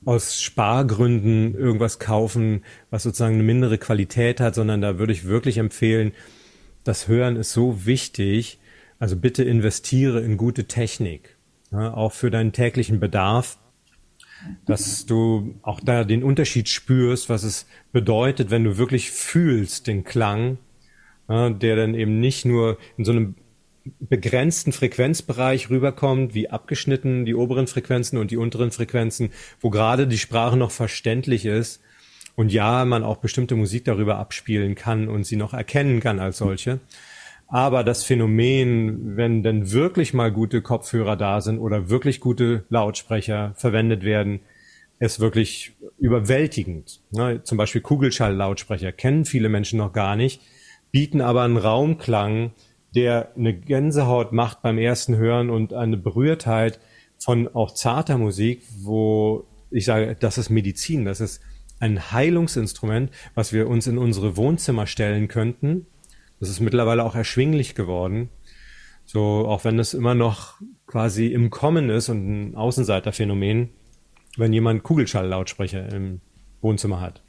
aus 0.04 0.42
Spargründen 0.42 1.56
irgendwas 1.56 2.00
kaufen, 2.00 2.66
was 2.90 3.04
sozusagen 3.04 3.36
eine 3.36 3.44
mindere 3.44 3.78
Qualität 3.78 4.42
hat, 4.42 4.56
sondern 4.56 4.82
da 4.82 5.00
würde 5.00 5.14
ich 5.14 5.24
wirklich 5.24 5.58
empfehlen, 5.58 6.12
das 6.84 7.08
Hören 7.08 7.38
ist 7.38 7.54
so 7.54 7.86
wichtig. 7.86 8.60
Also 9.00 9.16
bitte 9.16 9.46
investiere 9.46 10.20
in 10.20 10.36
gute 10.36 10.66
Technik 10.66 11.37
ja, 11.72 11.94
auch 11.94 12.14
für 12.14 12.32
deinen 12.32 12.54
täglichen 12.54 13.00
Bedarf, 13.00 13.58
dass 14.66 15.06
du 15.06 15.56
auch 15.64 15.80
da 15.80 16.04
den 16.04 16.24
Unterschied 16.24 16.70
spürst, 16.70 17.30
was 17.30 17.44
es 17.44 17.68
bedeutet, 17.92 18.52
wenn 18.52 18.64
du 18.64 18.78
wirklich 18.78 19.12
fühlst 19.12 19.88
den 19.88 20.04
Klang, 20.04 20.58
ja, 21.28 21.50
der 21.50 21.76
dann 21.76 21.96
eben 21.96 22.20
nicht 22.20 22.46
nur 22.46 22.78
in 22.98 23.06
so 23.06 23.12
einem 23.12 23.36
begrenzten 24.00 24.74
Frequenzbereich 24.74 25.70
rüberkommt, 25.70 26.34
wie 26.34 26.50
abgeschnitten 26.50 27.26
die 27.26 27.36
oberen 27.36 27.68
Frequenzen 27.68 28.18
und 28.18 28.32
die 28.32 28.38
unteren 28.38 28.72
Frequenzen, 28.72 29.32
wo 29.62 29.70
gerade 29.70 30.08
die 30.08 30.18
Sprache 30.18 30.58
noch 30.58 30.72
verständlich 30.72 31.46
ist 31.46 31.82
und 32.36 32.52
ja, 32.52 32.86
man 32.86 33.04
auch 33.04 33.18
bestimmte 33.18 33.56
Musik 33.56 33.86
darüber 33.86 34.18
abspielen 34.18 34.76
kann 34.76 35.08
und 35.08 35.26
sie 35.26 35.38
noch 35.38 35.54
erkennen 35.54 36.00
kann 36.00 36.20
als 36.20 36.38
solche, 36.38 36.80
aber 37.48 37.84
das 37.84 38.04
Phänomen, 38.04 39.16
wenn 39.16 39.42
denn 39.42 39.72
wirklich 39.72 40.14
mal 40.14 40.32
gute 40.32 40.62
Kopfhörer 40.62 41.16
da 41.16 41.40
sind 41.42 41.60
oder 41.60 41.90
wirklich 41.90 42.20
gute 42.20 42.66
Lautsprecher 42.70 43.54
verwendet 43.56 44.04
werden, 44.04 44.42
ist 45.00 45.20
wirklich 45.20 45.74
überwältigend. 45.98 47.02
Ne? 47.12 47.42
Zum 47.44 47.58
Beispiel 47.58 47.82
Kugelschall-Lautsprecher 47.82 48.92
kennen 48.92 49.26
viele 49.26 49.48
Menschen 49.48 49.78
noch 49.78 49.94
gar 49.94 50.16
nicht, 50.16 50.42
bieten 50.92 51.22
aber 51.22 51.44
einen 51.44 51.58
Raumklang, 51.58 52.52
der 52.96 53.32
eine 53.38 53.54
Gänsehaut 53.54 54.34
macht 54.34 54.62
beim 54.62 54.78
ersten 54.78 55.16
Hören 55.16 55.50
und 55.50 55.74
eine 55.74 55.98
Berührtheit 55.98 56.80
von 57.20 57.48
auch 57.48 57.74
zarter 57.74 58.18
Musik, 58.18 58.64
wo 58.82 59.46
ich 59.70 59.86
sage, 59.86 60.16
das 60.20 60.38
ist 60.38 60.50
Medizin, 60.50 61.06
das 61.06 61.22
ist 61.22 61.42
ein 61.80 62.12
Heilungsinstrument, 62.12 63.12
was 63.36 63.54
wir 63.54 63.68
uns 63.68 63.88
in 63.88 63.98
unsere 63.98 64.36
Wohnzimmer 64.36 64.88
stellen 64.88 65.28
könnten 65.28 65.86
das 66.40 66.50
ist 66.50 66.60
mittlerweile 66.60 67.04
auch 67.04 67.16
erschwinglich 67.16 67.76
geworden. 67.76 68.30
So, 69.06 69.48
auch 69.48 69.64
wenn 69.64 69.80
es 69.80 69.94
immer 69.94 70.16
noch 70.16 70.56
quasi 70.86 71.28
im 71.28 71.50
Kommen 71.50 71.90
ist 71.90 72.10
und 72.10 72.28
ein 72.28 72.56
Außenseiterphänomen, 72.56 73.70
wenn 74.38 74.54
jemand 74.54 74.84
Kugelschalllautsprecher 74.84 75.90
im 75.94 76.22
Wohnzimmer 76.62 77.00
hat. 77.00 77.22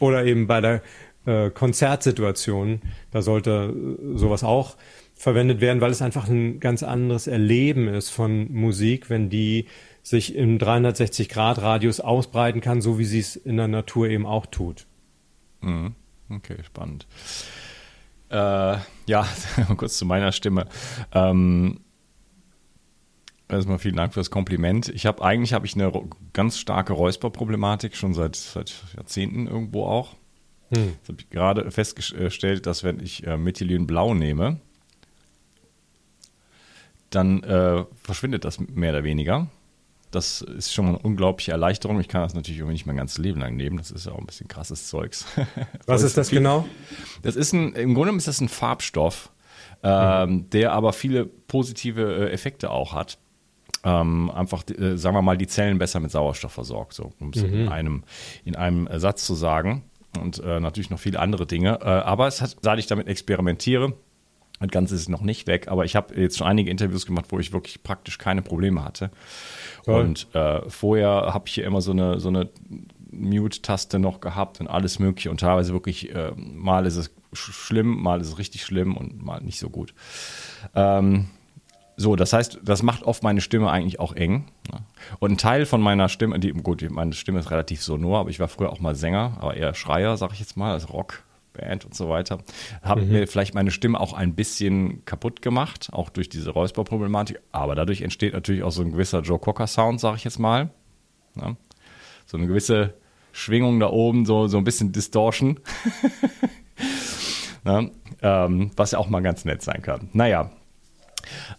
Oder 0.00 0.24
eben 0.24 0.46
bei 0.46 0.60
der 0.60 0.82
äh, 1.26 1.50
Konzertsituation, 1.50 2.80
da 3.10 3.22
sollte 3.22 3.74
äh, 3.74 4.16
sowas 4.16 4.44
auch 4.44 4.76
verwendet 5.14 5.60
werden, 5.60 5.80
weil 5.80 5.90
es 5.90 6.02
einfach 6.02 6.28
ein 6.28 6.60
ganz 6.60 6.82
anderes 6.82 7.26
Erleben 7.26 7.88
ist 7.88 8.10
von 8.10 8.52
Musik, 8.52 9.10
wenn 9.10 9.28
die 9.30 9.66
sich 10.02 10.34
im 10.34 10.58
360-Grad-Radius 10.58 12.00
ausbreiten 12.00 12.60
kann, 12.60 12.80
so 12.80 12.98
wie 12.98 13.04
sie 13.04 13.18
es 13.18 13.36
in 13.36 13.56
der 13.56 13.68
Natur 13.68 14.08
eben 14.08 14.26
auch 14.26 14.46
tut. 14.46 14.86
Mhm. 15.60 15.94
Okay, 16.30 16.56
spannend. 16.64 17.06
Äh, 18.30 18.76
ja, 19.06 19.26
kurz 19.76 19.98
zu 19.98 20.06
meiner 20.06 20.32
Stimme. 20.32 20.66
Ähm, 21.12 21.80
erstmal 23.48 23.78
vielen 23.78 23.96
Dank 23.96 24.14
für 24.14 24.20
das 24.20 24.30
Kompliment. 24.30 24.88
Ich 24.88 25.06
habe 25.06 25.22
eigentlich 25.24 25.52
habe 25.52 25.66
ich 25.66 25.74
eine 25.74 25.92
ganz 26.32 26.58
starke 26.58 26.92
Räusperproblematik 26.92 27.96
schon 27.96 28.14
seit, 28.14 28.36
seit 28.36 28.74
Jahrzehnten 28.96 29.46
irgendwo 29.46 29.86
auch. 29.86 30.14
Hm. 30.70 30.88
Jetzt 30.98 31.08
habe 31.08 31.20
ich 31.20 31.30
gerade 31.30 31.70
festgestellt, 31.70 32.66
dass 32.66 32.84
wenn 32.84 33.00
ich 33.00 33.26
äh, 33.26 33.38
Methylynblau 33.38 34.14
nehme, 34.14 34.60
dann 37.10 37.42
äh, 37.42 37.84
verschwindet 38.02 38.44
das 38.44 38.60
mehr 38.60 38.92
oder 38.92 39.04
weniger. 39.04 39.48
Das 40.10 40.40
ist 40.40 40.72
schon 40.72 40.86
mal 40.86 40.90
eine 40.92 40.98
unglaubliche 41.00 41.52
Erleichterung. 41.52 42.00
Ich 42.00 42.08
kann 42.08 42.22
das 42.22 42.34
natürlich 42.34 42.58
irgendwie 42.58 42.74
nicht 42.74 42.86
mein 42.86 42.96
ganzes 42.96 43.18
Leben 43.18 43.40
lang 43.40 43.56
nehmen. 43.56 43.76
Das 43.76 43.90
ist 43.90 44.06
ja 44.06 44.12
auch 44.12 44.18
ein 44.18 44.26
bisschen 44.26 44.48
krasses 44.48 44.88
Zeugs. 44.88 45.26
Was 45.86 46.02
ist 46.02 46.16
das 46.16 46.30
genau? 46.30 46.66
Das 47.22 47.36
ist 47.36 47.52
ein, 47.52 47.74
im 47.74 47.94
Grunde 47.94 48.14
ist 48.16 48.28
das 48.28 48.40
ein 48.40 48.48
Farbstoff, 48.48 49.30
ähm, 49.82 50.30
mhm. 50.30 50.50
der 50.50 50.72
aber 50.72 50.92
viele 50.92 51.26
positive 51.26 52.28
äh, 52.28 52.32
Effekte 52.32 52.70
auch 52.70 52.94
hat. 52.94 53.18
Ähm, 53.84 54.30
einfach, 54.30 54.64
äh, 54.68 54.96
sagen 54.96 55.14
wir 55.14 55.22
mal, 55.22 55.36
die 55.36 55.46
Zellen 55.46 55.78
besser 55.78 56.00
mit 56.00 56.10
Sauerstoff 56.10 56.52
versorgt, 56.52 56.94
so, 56.94 57.12
um 57.20 57.30
es 57.30 57.42
mhm. 57.42 57.54
in 57.54 57.68
einem, 57.68 58.04
in 58.44 58.56
einem 58.56 58.88
Satz 58.98 59.24
zu 59.24 59.34
sagen. 59.34 59.84
Und 60.18 60.42
äh, 60.42 60.58
natürlich 60.58 60.90
noch 60.90 60.98
viele 60.98 61.20
andere 61.20 61.46
Dinge. 61.46 61.80
Äh, 61.82 61.84
aber 61.84 62.26
es 62.26 62.40
hat, 62.40 62.56
seit 62.62 62.78
ich 62.78 62.86
damit 62.86 63.08
experimentiere, 63.08 63.92
das 64.60 64.70
Ganze 64.70 64.94
ist 64.94 65.08
noch 65.08 65.20
nicht 65.20 65.46
weg, 65.46 65.68
aber 65.68 65.84
ich 65.84 65.96
habe 65.96 66.14
jetzt 66.20 66.38
schon 66.38 66.46
einige 66.46 66.70
Interviews 66.70 67.06
gemacht, 67.06 67.26
wo 67.28 67.38
ich 67.38 67.52
wirklich 67.52 67.82
praktisch 67.82 68.18
keine 68.18 68.42
Probleme 68.42 68.84
hatte. 68.84 69.10
Toll. 69.84 70.04
Und 70.04 70.34
äh, 70.34 70.68
vorher 70.68 71.08
habe 71.32 71.44
ich 71.46 71.54
hier 71.54 71.64
immer 71.64 71.80
so 71.80 71.92
eine, 71.92 72.20
so 72.20 72.28
eine 72.28 72.48
Mute-Taste 73.10 73.98
noch 73.98 74.20
gehabt 74.20 74.60
und 74.60 74.68
alles 74.68 74.98
Mögliche 74.98 75.30
und 75.30 75.40
teilweise 75.40 75.72
wirklich, 75.72 76.14
äh, 76.14 76.32
mal 76.36 76.86
ist 76.86 76.96
es 76.96 77.10
schlimm, 77.32 78.02
mal 78.02 78.20
ist 78.20 78.28
es 78.28 78.38
richtig 78.38 78.64
schlimm 78.64 78.96
und 78.96 79.24
mal 79.24 79.40
nicht 79.40 79.58
so 79.58 79.70
gut. 79.70 79.94
Ähm, 80.74 81.28
so, 81.96 82.14
das 82.14 82.32
heißt, 82.32 82.60
das 82.62 82.82
macht 82.82 83.02
oft 83.02 83.24
meine 83.24 83.40
Stimme 83.40 83.70
eigentlich 83.70 83.98
auch 83.98 84.12
eng. 84.12 84.46
Ne? 84.72 84.80
Und 85.18 85.32
ein 85.32 85.38
Teil 85.38 85.66
von 85.66 85.80
meiner 85.80 86.08
Stimme, 86.08 86.38
die, 86.38 86.52
gut, 86.52 86.88
meine 86.90 87.12
Stimme 87.12 87.40
ist 87.40 87.50
relativ 87.50 87.82
sonor, 87.82 88.20
aber 88.20 88.30
ich 88.30 88.38
war 88.38 88.46
früher 88.46 88.70
auch 88.70 88.78
mal 88.78 88.94
Sänger, 88.94 89.36
aber 89.40 89.56
eher 89.56 89.74
Schreier, 89.74 90.16
sag 90.16 90.32
ich 90.32 90.40
jetzt 90.40 90.56
mal, 90.56 90.72
also 90.72 90.88
Rock, 90.88 91.24
Band 91.58 91.84
und 91.84 91.94
so 91.94 92.08
weiter. 92.08 92.38
Habe 92.82 93.02
mhm. 93.02 93.12
mir 93.12 93.28
vielleicht 93.28 93.54
meine 93.54 93.70
Stimme 93.70 94.00
auch 94.00 94.12
ein 94.12 94.34
bisschen 94.34 95.04
kaputt 95.04 95.42
gemacht, 95.42 95.88
auch 95.92 96.08
durch 96.08 96.28
diese 96.28 96.50
Räusperproblematik. 96.50 97.40
Aber 97.52 97.74
dadurch 97.74 98.02
entsteht 98.02 98.32
natürlich 98.32 98.62
auch 98.62 98.70
so 98.70 98.82
ein 98.82 98.92
gewisser 98.92 99.20
Joe 99.20 99.38
Cocker-Sound, 99.38 100.00
sage 100.00 100.16
ich 100.16 100.24
jetzt 100.24 100.38
mal. 100.38 100.70
Ja. 101.36 101.56
So 102.26 102.36
eine 102.36 102.46
gewisse 102.46 102.94
Schwingung 103.32 103.80
da 103.80 103.90
oben, 103.90 104.26
so, 104.26 104.48
so 104.48 104.58
ein 104.58 104.64
bisschen 104.64 104.92
Distortion. 104.92 105.60
Na, 107.64 107.90
ähm, 108.22 108.70
was 108.76 108.92
ja 108.92 108.98
auch 108.98 109.08
mal 109.08 109.20
ganz 109.20 109.44
nett 109.44 109.62
sein 109.62 109.82
kann. 109.82 110.08
Naja, 110.12 110.50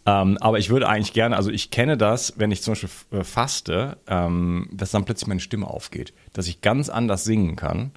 ähm, 0.05 0.37
aber 0.39 0.57
ich 0.59 0.69
würde 0.69 0.87
eigentlich 0.87 1.13
gerne, 1.13 1.35
also 1.35 1.51
ich 1.51 1.71
kenne 1.71 1.97
das, 1.97 2.33
wenn 2.37 2.51
ich 2.51 2.61
zum 2.61 2.73
Beispiel 2.73 2.89
äh, 3.11 3.23
faste, 3.23 3.97
ähm, 4.07 4.69
dass 4.71 4.91
dann 4.91 5.05
plötzlich 5.05 5.27
meine 5.27 5.39
Stimme 5.39 5.67
aufgeht, 5.67 6.13
dass 6.33 6.47
ich 6.47 6.61
ganz 6.61 6.89
anders 6.89 7.23
singen 7.23 7.55
kann. 7.55 7.91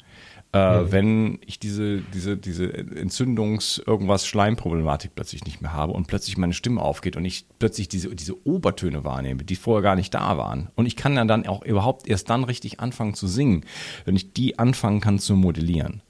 Äh, 0.55 0.83
mhm. 0.83 0.93
wenn 0.93 1.39
ich 1.47 1.59
diese, 1.59 2.03
diese, 2.03 2.37
diese 2.37 2.67
Entzündungs-, 2.67 3.83
irgendwas 3.87 4.27
Schleimproblematik 4.27 5.15
plötzlich 5.15 5.45
nicht 5.47 5.63
mehr 5.63 5.73
habe 5.73 5.95
und 5.95 6.09
plötzlich 6.09 6.37
meine 6.37 6.53
Stimme 6.53 6.83
aufgeht 6.83 7.17
und 7.17 7.25
ich 7.25 7.47
plötzlich 7.59 7.89
diese, 7.89 8.15
diese 8.15 8.47
Obertöne 8.47 9.03
wahrnehme, 9.03 9.45
die 9.45 9.57
vorher 9.57 9.83
gar 9.83 9.97
nicht 9.97 10.13
da 10.13 10.37
waren. 10.37 10.69
Und 10.75 10.85
ich 10.85 10.97
kann 10.97 11.15
dann 11.27 11.47
auch 11.47 11.65
überhaupt 11.65 12.07
erst 12.07 12.29
dann 12.29 12.45
richtig 12.45 12.81
anfangen 12.81 13.15
zu 13.15 13.27
singen, 13.27 13.65
wenn 14.05 14.15
ich 14.15 14.35
die 14.35 14.59
anfangen 14.59 15.01
kann 15.01 15.19
zu 15.19 15.37
modellieren 15.37 16.03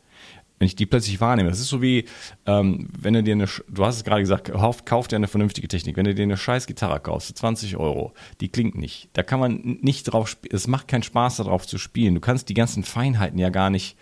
wenn 0.62 0.66
ich 0.66 0.76
die 0.76 0.86
plötzlich 0.86 1.20
wahrnehme. 1.20 1.48
Das 1.48 1.58
ist 1.58 1.70
so 1.70 1.82
wie, 1.82 2.04
ähm, 2.46 2.88
wenn 2.96 3.14
du 3.14 3.22
dir 3.24 3.34
eine, 3.34 3.48
du 3.68 3.84
hast 3.84 3.96
es 3.96 4.04
gerade 4.04 4.20
gesagt, 4.20 4.52
kauf, 4.52 4.84
kauf 4.84 5.08
dir 5.08 5.16
eine 5.16 5.26
vernünftige 5.26 5.66
Technik. 5.66 5.96
Wenn 5.96 6.04
du 6.04 6.14
dir 6.14 6.22
eine 6.22 6.36
scheiß 6.36 6.68
Gitarre 6.68 7.00
kaufst, 7.00 7.26
für 7.26 7.34
20 7.34 7.78
Euro, 7.78 8.12
die 8.40 8.48
klingt 8.48 8.76
nicht. 8.76 9.08
Da 9.14 9.24
kann 9.24 9.40
man 9.40 9.78
nicht 9.80 10.04
drauf 10.04 10.28
spielen, 10.28 10.54
es 10.54 10.68
macht 10.68 10.86
keinen 10.86 11.02
Spaß 11.02 11.38
darauf 11.38 11.66
zu 11.66 11.78
spielen. 11.78 12.14
Du 12.14 12.20
kannst 12.20 12.48
die 12.48 12.54
ganzen 12.54 12.84
Feinheiten 12.84 13.40
ja 13.40 13.48
gar 13.48 13.70
nicht 13.70 13.96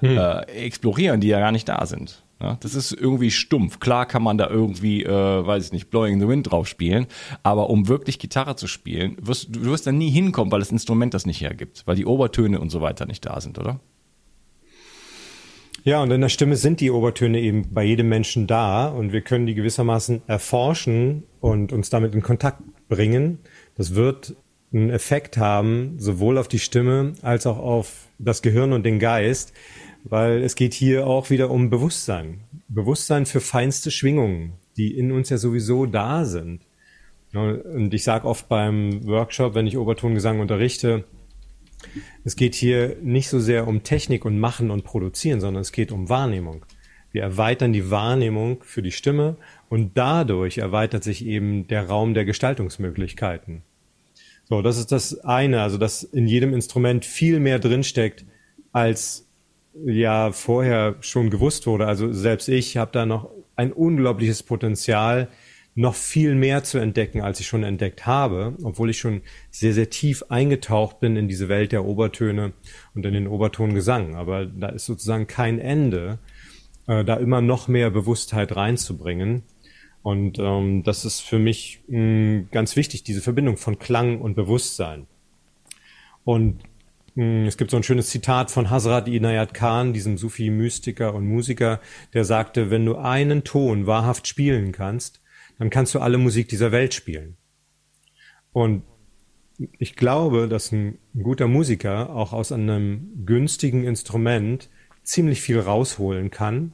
hm. 0.00 0.16
äh, 0.16 0.40
explorieren, 0.42 1.20
die 1.20 1.28
ja 1.28 1.40
gar 1.40 1.52
nicht 1.52 1.68
da 1.68 1.86
sind. 1.86 2.22
Ja, 2.40 2.56
das 2.60 2.74
ist 2.74 2.92
irgendwie 2.92 3.30
stumpf. 3.30 3.80
Klar 3.80 4.06
kann 4.06 4.22
man 4.22 4.38
da 4.38 4.48
irgendwie, 4.48 5.04
äh, 5.04 5.10
weiß 5.46 5.66
ich 5.66 5.72
nicht, 5.72 5.90
Blowing 5.90 6.18
the 6.20 6.26
Wind 6.26 6.50
drauf 6.50 6.66
spielen, 6.66 7.06
aber 7.42 7.68
um 7.68 7.86
wirklich 7.86 8.18
Gitarre 8.18 8.56
zu 8.56 8.66
spielen, 8.66 9.16
wirst 9.20 9.54
du 9.54 9.64
wirst 9.66 9.86
da 9.86 9.92
nie 9.92 10.10
hinkommen, 10.10 10.50
weil 10.50 10.60
das 10.60 10.72
Instrument 10.72 11.12
das 11.12 11.26
nicht 11.26 11.42
hergibt, 11.42 11.82
weil 11.84 11.96
die 11.96 12.06
Obertöne 12.06 12.58
und 12.58 12.70
so 12.70 12.80
weiter 12.80 13.04
nicht 13.04 13.26
da 13.26 13.40
sind, 13.42 13.58
oder? 13.58 13.80
Ja, 15.84 16.02
und 16.02 16.10
in 16.10 16.20
der 16.20 16.28
Stimme 16.28 16.56
sind 16.56 16.80
die 16.80 16.90
Obertöne 16.90 17.40
eben 17.40 17.72
bei 17.72 17.84
jedem 17.84 18.08
Menschen 18.08 18.46
da 18.46 18.88
und 18.88 19.12
wir 19.12 19.22
können 19.22 19.46
die 19.46 19.54
gewissermaßen 19.54 20.22
erforschen 20.26 21.24
und 21.40 21.72
uns 21.72 21.90
damit 21.90 22.14
in 22.14 22.22
Kontakt 22.22 22.62
bringen. 22.88 23.38
Das 23.76 23.94
wird 23.94 24.34
einen 24.72 24.90
Effekt 24.90 25.36
haben, 25.36 25.94
sowohl 25.98 26.38
auf 26.38 26.48
die 26.48 26.58
Stimme 26.58 27.14
als 27.22 27.46
auch 27.46 27.58
auf 27.58 28.08
das 28.18 28.42
Gehirn 28.42 28.72
und 28.72 28.84
den 28.84 28.98
Geist, 28.98 29.52
weil 30.04 30.42
es 30.42 30.54
geht 30.54 30.74
hier 30.74 31.06
auch 31.06 31.30
wieder 31.30 31.50
um 31.50 31.70
Bewusstsein. 31.70 32.40
Bewusstsein 32.68 33.26
für 33.26 33.40
feinste 33.40 33.90
Schwingungen, 33.90 34.54
die 34.76 34.96
in 34.96 35.12
uns 35.12 35.30
ja 35.30 35.38
sowieso 35.38 35.86
da 35.86 36.24
sind. 36.24 36.62
Und 37.32 37.94
ich 37.94 38.02
sage 38.02 38.26
oft 38.26 38.48
beim 38.48 39.06
Workshop, 39.06 39.54
wenn 39.54 39.66
ich 39.66 39.78
Obertongesang 39.78 40.40
unterrichte, 40.40 41.04
es 42.24 42.36
geht 42.36 42.54
hier 42.54 42.96
nicht 43.02 43.28
so 43.28 43.40
sehr 43.40 43.66
um 43.66 43.82
Technik 43.82 44.24
und 44.24 44.38
Machen 44.38 44.70
und 44.70 44.84
Produzieren, 44.84 45.40
sondern 45.40 45.62
es 45.62 45.72
geht 45.72 45.92
um 45.92 46.08
Wahrnehmung. 46.08 46.66
Wir 47.12 47.22
erweitern 47.22 47.72
die 47.72 47.90
Wahrnehmung 47.90 48.62
für 48.62 48.82
die 48.82 48.92
Stimme 48.92 49.36
und 49.68 49.96
dadurch 49.96 50.58
erweitert 50.58 51.02
sich 51.02 51.24
eben 51.24 51.66
der 51.66 51.88
Raum 51.88 52.14
der 52.14 52.24
Gestaltungsmöglichkeiten. 52.24 53.62
So, 54.44 54.62
das 54.62 54.78
ist 54.78 54.92
das 54.92 55.20
eine, 55.20 55.62
also 55.62 55.78
dass 55.78 56.02
in 56.02 56.26
jedem 56.26 56.52
Instrument 56.54 57.04
viel 57.04 57.40
mehr 57.40 57.58
drinsteckt, 57.58 58.24
als 58.72 59.28
ja 59.74 60.32
vorher 60.32 60.96
schon 61.00 61.30
gewusst 61.30 61.66
wurde. 61.66 61.86
Also 61.86 62.12
selbst 62.12 62.48
ich 62.48 62.76
habe 62.76 62.90
da 62.92 63.06
noch 63.06 63.30
ein 63.56 63.72
unglaubliches 63.72 64.42
Potenzial, 64.42 65.28
noch 65.74 65.94
viel 65.94 66.34
mehr 66.34 66.64
zu 66.64 66.78
entdecken, 66.78 67.20
als 67.20 67.40
ich 67.40 67.46
schon 67.46 67.62
entdeckt 67.62 68.04
habe, 68.06 68.56
obwohl 68.62 68.90
ich 68.90 68.98
schon 68.98 69.22
sehr, 69.50 69.72
sehr 69.72 69.88
tief 69.88 70.24
eingetaucht 70.28 71.00
bin 71.00 71.16
in 71.16 71.28
diese 71.28 71.48
Welt 71.48 71.72
der 71.72 71.84
Obertöne 71.84 72.52
und 72.94 73.06
in 73.06 73.14
den 73.14 73.28
Obertongesang. 73.28 74.16
Aber 74.16 74.46
da 74.46 74.68
ist 74.68 74.86
sozusagen 74.86 75.26
kein 75.26 75.58
Ende, 75.58 76.18
äh, 76.86 77.04
da 77.04 77.16
immer 77.16 77.40
noch 77.40 77.68
mehr 77.68 77.90
Bewusstheit 77.90 78.56
reinzubringen. 78.56 79.42
Und 80.02 80.38
ähm, 80.38 80.82
das 80.82 81.04
ist 81.04 81.20
für 81.20 81.38
mich 81.38 81.82
mh, 81.88 82.46
ganz 82.50 82.74
wichtig, 82.74 83.04
diese 83.04 83.20
Verbindung 83.20 83.56
von 83.56 83.78
Klang 83.78 84.20
und 84.20 84.34
Bewusstsein. 84.34 85.06
Und 86.24 86.62
es 87.16 87.56
gibt 87.56 87.70
so 87.70 87.76
ein 87.76 87.82
schönes 87.82 88.08
Zitat 88.08 88.50
von 88.50 88.70
Hazrat 88.70 89.08
Inayat 89.08 89.52
Khan, 89.52 89.92
diesem 89.92 90.16
Sufi-Mystiker 90.16 91.14
und 91.14 91.26
Musiker, 91.26 91.80
der 92.14 92.24
sagte, 92.24 92.70
wenn 92.70 92.86
du 92.86 92.96
einen 92.96 93.44
Ton 93.44 93.86
wahrhaft 93.86 94.28
spielen 94.28 94.72
kannst, 94.72 95.20
dann 95.58 95.70
kannst 95.70 95.94
du 95.94 95.98
alle 95.98 96.18
Musik 96.18 96.48
dieser 96.48 96.72
Welt 96.72 96.94
spielen. 96.94 97.36
Und 98.52 98.82
ich 99.78 99.96
glaube, 99.96 100.48
dass 100.48 100.72
ein 100.72 100.98
guter 101.20 101.48
Musiker 101.48 102.10
auch 102.10 102.32
aus 102.32 102.52
einem 102.52 103.24
günstigen 103.26 103.84
Instrument 103.84 104.70
ziemlich 105.02 105.42
viel 105.42 105.60
rausholen 105.60 106.30
kann, 106.30 106.72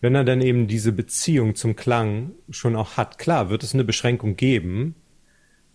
wenn 0.00 0.14
er 0.14 0.24
dann 0.24 0.40
eben 0.40 0.68
diese 0.68 0.92
Beziehung 0.92 1.54
zum 1.54 1.74
Klang 1.74 2.32
schon 2.50 2.76
auch 2.76 2.96
hat. 2.96 3.18
Klar, 3.18 3.50
wird 3.50 3.62
es 3.62 3.74
eine 3.74 3.84
Beschränkung 3.84 4.36
geben, 4.36 4.94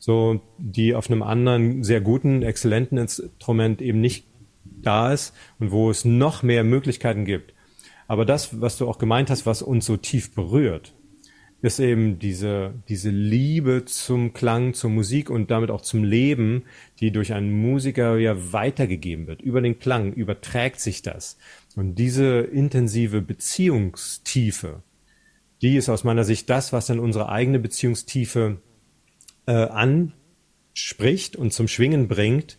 so 0.02 0.42
die 0.58 0.96
auf 0.96 1.12
einem 1.12 1.22
anderen 1.22 1.84
sehr 1.84 2.02
guten, 2.02 2.42
exzellenten 2.42 2.98
Instrument 2.98 3.84
eben 3.84 4.02
nicht 4.02 4.26
da 4.64 5.14
ist 5.14 5.36
und 5.60 5.70
wo 5.72 5.92
es 5.92 6.06
noch 6.06 6.42
mehr 6.42 6.64
Möglichkeiten 6.64 7.24
gibt. 7.24 7.54
Aber 8.08 8.26
das, 8.26 8.60
was 8.60 8.78
du 8.78 8.90
auch 8.90 8.98
gemeint 8.98 9.30
hast, 9.30 9.46
was 9.46 9.62
uns 9.62 9.86
so 9.86 9.98
tief 9.98 10.34
berührt, 10.34 10.96
ist 11.62 11.80
eben 11.80 12.18
diese, 12.18 12.74
diese 12.90 13.12
Liebe 13.12 13.86
zum 13.86 14.34
Klang, 14.34 14.74
zur 14.74 14.90
Musik 14.90 15.30
und 15.30 15.52
damit 15.52 15.70
auch 15.70 15.82
zum 15.82 16.04
Leben, 16.04 16.64
die 17.00 17.12
durch 17.12 17.34
einen 17.34 17.52
Musiker 17.52 18.18
ja 18.18 18.52
weitergegeben 18.52 19.28
wird. 19.28 19.44
Über 19.44 19.62
den 19.62 19.78
Klang 19.78 20.14
überträgt 20.14 20.80
sich 20.80 21.04
das. 21.04 21.38
Und 21.76 21.94
diese 22.00 22.40
intensive 22.40 23.22
Beziehungstiefe, 23.22 24.82
die 25.62 25.76
ist 25.76 25.90
aus 25.90 26.04
meiner 26.04 26.24
Sicht 26.24 26.50
das, 26.50 26.74
was 26.74 26.88
dann 26.88 26.98
unsere 26.98 27.30
eigene 27.30 27.60
Beziehungstiefe 27.60 28.58
äh, 29.45 29.51
anspricht 29.51 31.36
und 31.36 31.54
zum 31.54 31.67
Schwingen 31.67 32.08
bringt, 32.08 32.58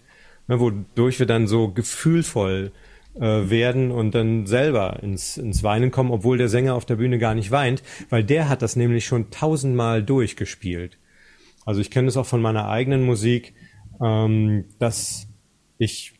ne, 0.48 0.60
wodurch 0.60 1.18
wir 1.18 1.26
dann 1.26 1.46
so 1.46 1.68
gefühlvoll 1.68 2.72
äh, 3.14 3.20
werden 3.20 3.90
und 3.90 4.14
dann 4.14 4.46
selber 4.46 5.02
ins, 5.02 5.36
ins 5.36 5.62
Weinen 5.62 5.90
kommen, 5.90 6.10
obwohl 6.10 6.38
der 6.38 6.48
Sänger 6.48 6.74
auf 6.74 6.86
der 6.86 6.96
Bühne 6.96 7.18
gar 7.18 7.34
nicht 7.34 7.50
weint, 7.50 7.82
weil 8.10 8.24
der 8.24 8.48
hat 8.48 8.62
das 8.62 8.76
nämlich 8.76 9.04
schon 9.04 9.30
tausendmal 9.30 10.02
durchgespielt. 10.02 10.98
Also 11.64 11.80
ich 11.80 11.90
kenne 11.90 12.08
es 12.08 12.16
auch 12.16 12.26
von 12.26 12.42
meiner 12.42 12.68
eigenen 12.68 13.04
Musik, 13.04 13.54
ähm, 14.02 14.64
dass 14.78 15.28
ich 15.78 16.14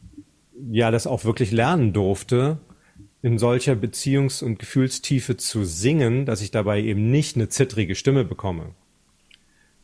ja 0.71 0.91
das 0.91 1.07
auch 1.07 1.25
wirklich 1.25 1.51
lernen 1.51 1.93
durfte, 1.93 2.61
in 3.23 3.39
solcher 3.39 3.75
Beziehungs- 3.75 4.43
und 4.43 4.59
Gefühlstiefe 4.59 5.37
zu 5.37 5.65
singen, 5.65 6.27
dass 6.27 6.43
ich 6.43 6.51
dabei 6.51 6.83
eben 6.83 7.11
nicht 7.11 7.37
eine 7.37 7.49
zittrige 7.49 7.95
Stimme 7.95 8.25
bekomme. 8.25 8.75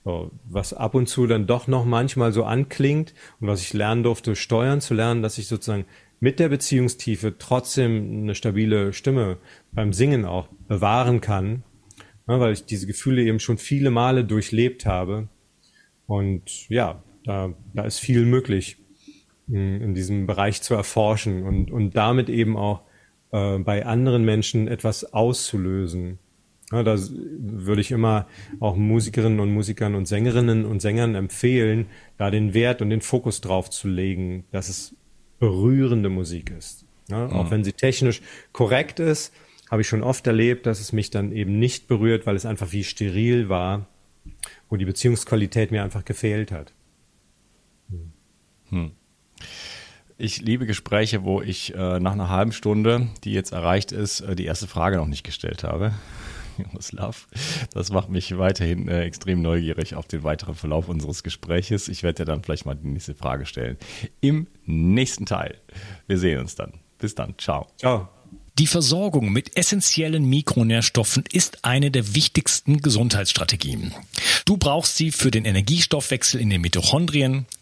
So, 0.04 0.30
was 0.44 0.72
ab 0.72 0.94
und 0.94 1.08
zu 1.08 1.26
dann 1.26 1.46
doch 1.46 1.66
noch 1.66 1.84
manchmal 1.84 2.32
so 2.32 2.44
anklingt 2.44 3.14
und 3.40 3.48
was 3.48 3.60
ich 3.60 3.72
lernen 3.72 4.02
durfte, 4.02 4.36
steuern 4.36 4.80
zu 4.80 4.94
lernen, 4.94 5.22
dass 5.22 5.38
ich 5.38 5.48
sozusagen 5.48 5.84
mit 6.20 6.40
der 6.40 6.48
Beziehungstiefe 6.48 7.36
trotzdem 7.38 8.22
eine 8.22 8.34
stabile 8.34 8.92
Stimme 8.92 9.38
beim 9.72 9.92
Singen 9.92 10.24
auch 10.24 10.48
bewahren 10.66 11.20
kann, 11.20 11.62
ne, 12.26 12.40
weil 12.40 12.52
ich 12.52 12.64
diese 12.64 12.86
Gefühle 12.86 13.22
eben 13.22 13.40
schon 13.40 13.58
viele 13.58 13.90
Male 13.90 14.24
durchlebt 14.24 14.86
habe. 14.86 15.28
Und 16.06 16.68
ja, 16.68 17.02
da, 17.24 17.52
da 17.74 17.84
ist 17.84 17.98
viel 17.98 18.24
möglich 18.24 18.78
hm, 19.48 19.82
in 19.82 19.94
diesem 19.94 20.26
Bereich 20.26 20.62
zu 20.62 20.74
erforschen 20.74 21.44
und, 21.44 21.70
und 21.70 21.96
damit 21.96 22.28
eben 22.28 22.56
auch 22.56 22.82
äh, 23.30 23.58
bei 23.58 23.84
anderen 23.86 24.24
Menschen 24.24 24.68
etwas 24.68 25.12
auszulösen. 25.12 26.18
Ja, 26.70 26.82
da 26.82 26.96
würde 26.98 27.80
ich 27.80 27.90
immer 27.90 28.26
auch 28.60 28.76
Musikerinnen 28.76 29.40
und 29.40 29.52
Musikern 29.52 29.94
und 29.94 30.06
Sängerinnen 30.06 30.66
und 30.66 30.80
Sängern 30.80 31.14
empfehlen, 31.14 31.86
da 32.18 32.30
den 32.30 32.52
Wert 32.52 32.82
und 32.82 32.90
den 32.90 33.00
Fokus 33.00 33.40
drauf 33.40 33.70
zu 33.70 33.88
legen, 33.88 34.44
dass 34.50 34.68
es 34.68 34.94
berührende 35.38 36.10
Musik 36.10 36.50
ist. 36.50 36.84
Ja, 37.08 37.26
mhm. 37.26 37.32
Auch 37.32 37.50
wenn 37.50 37.64
sie 37.64 37.72
technisch 37.72 38.20
korrekt 38.52 39.00
ist, 39.00 39.32
habe 39.70 39.82
ich 39.82 39.88
schon 39.88 40.02
oft 40.02 40.26
erlebt, 40.26 40.66
dass 40.66 40.80
es 40.80 40.92
mich 40.92 41.10
dann 41.10 41.32
eben 41.32 41.58
nicht 41.58 41.88
berührt, 41.88 42.26
weil 42.26 42.36
es 42.36 42.44
einfach 42.44 42.72
wie 42.72 42.84
steril 42.84 43.48
war, 43.48 43.86
wo 44.68 44.76
die 44.76 44.84
Beziehungsqualität 44.84 45.70
mir 45.70 45.82
einfach 45.82 46.04
gefehlt 46.04 46.52
hat. 46.52 46.72
Hm. 47.90 48.12
hm. 48.68 48.90
Ich 50.20 50.42
liebe 50.42 50.66
Gespräche, 50.66 51.22
wo 51.22 51.40
ich 51.40 51.74
äh, 51.74 52.00
nach 52.00 52.12
einer 52.12 52.28
halben 52.28 52.50
Stunde, 52.50 53.06
die 53.22 53.32
jetzt 53.32 53.52
erreicht 53.52 53.92
ist, 53.92 54.20
äh, 54.20 54.34
die 54.34 54.46
erste 54.46 54.66
Frage 54.66 54.96
noch 54.96 55.06
nicht 55.06 55.22
gestellt 55.22 55.62
habe. 55.62 55.92
Jaroslav. 56.58 57.28
Das 57.72 57.90
macht 57.90 58.08
mich 58.08 58.36
weiterhin 58.36 58.88
äh, 58.88 59.02
extrem 59.02 59.42
neugierig 59.42 59.94
auf 59.94 60.06
den 60.06 60.22
weiteren 60.22 60.54
Verlauf 60.54 60.88
unseres 60.88 61.22
Gespräches. 61.22 61.88
Ich 61.88 62.02
werde 62.02 62.24
dir 62.24 62.24
dann 62.24 62.42
vielleicht 62.42 62.66
mal 62.66 62.74
die 62.74 62.88
nächste 62.88 63.14
Frage 63.14 63.46
stellen. 63.46 63.76
Im 64.20 64.46
nächsten 64.64 65.26
Teil. 65.26 65.58
Wir 66.06 66.18
sehen 66.18 66.40
uns 66.40 66.54
dann. 66.54 66.74
Bis 66.98 67.14
dann. 67.14 67.34
Ciao. 67.38 67.68
Ciao. 67.78 68.08
Die 68.58 68.66
Versorgung 68.66 69.30
mit 69.30 69.56
essentiellen 69.56 70.24
Mikronährstoffen 70.24 71.22
ist 71.30 71.64
eine 71.64 71.92
der 71.92 72.16
wichtigsten 72.16 72.82
Gesundheitsstrategien. 72.82 73.94
Du 74.46 74.56
brauchst 74.56 74.96
sie 74.96 75.12
für 75.12 75.30
den 75.30 75.44
Energiestoffwechsel 75.44 76.40
in 76.40 76.50
den 76.50 76.60
Mitochondrien, 76.60 77.46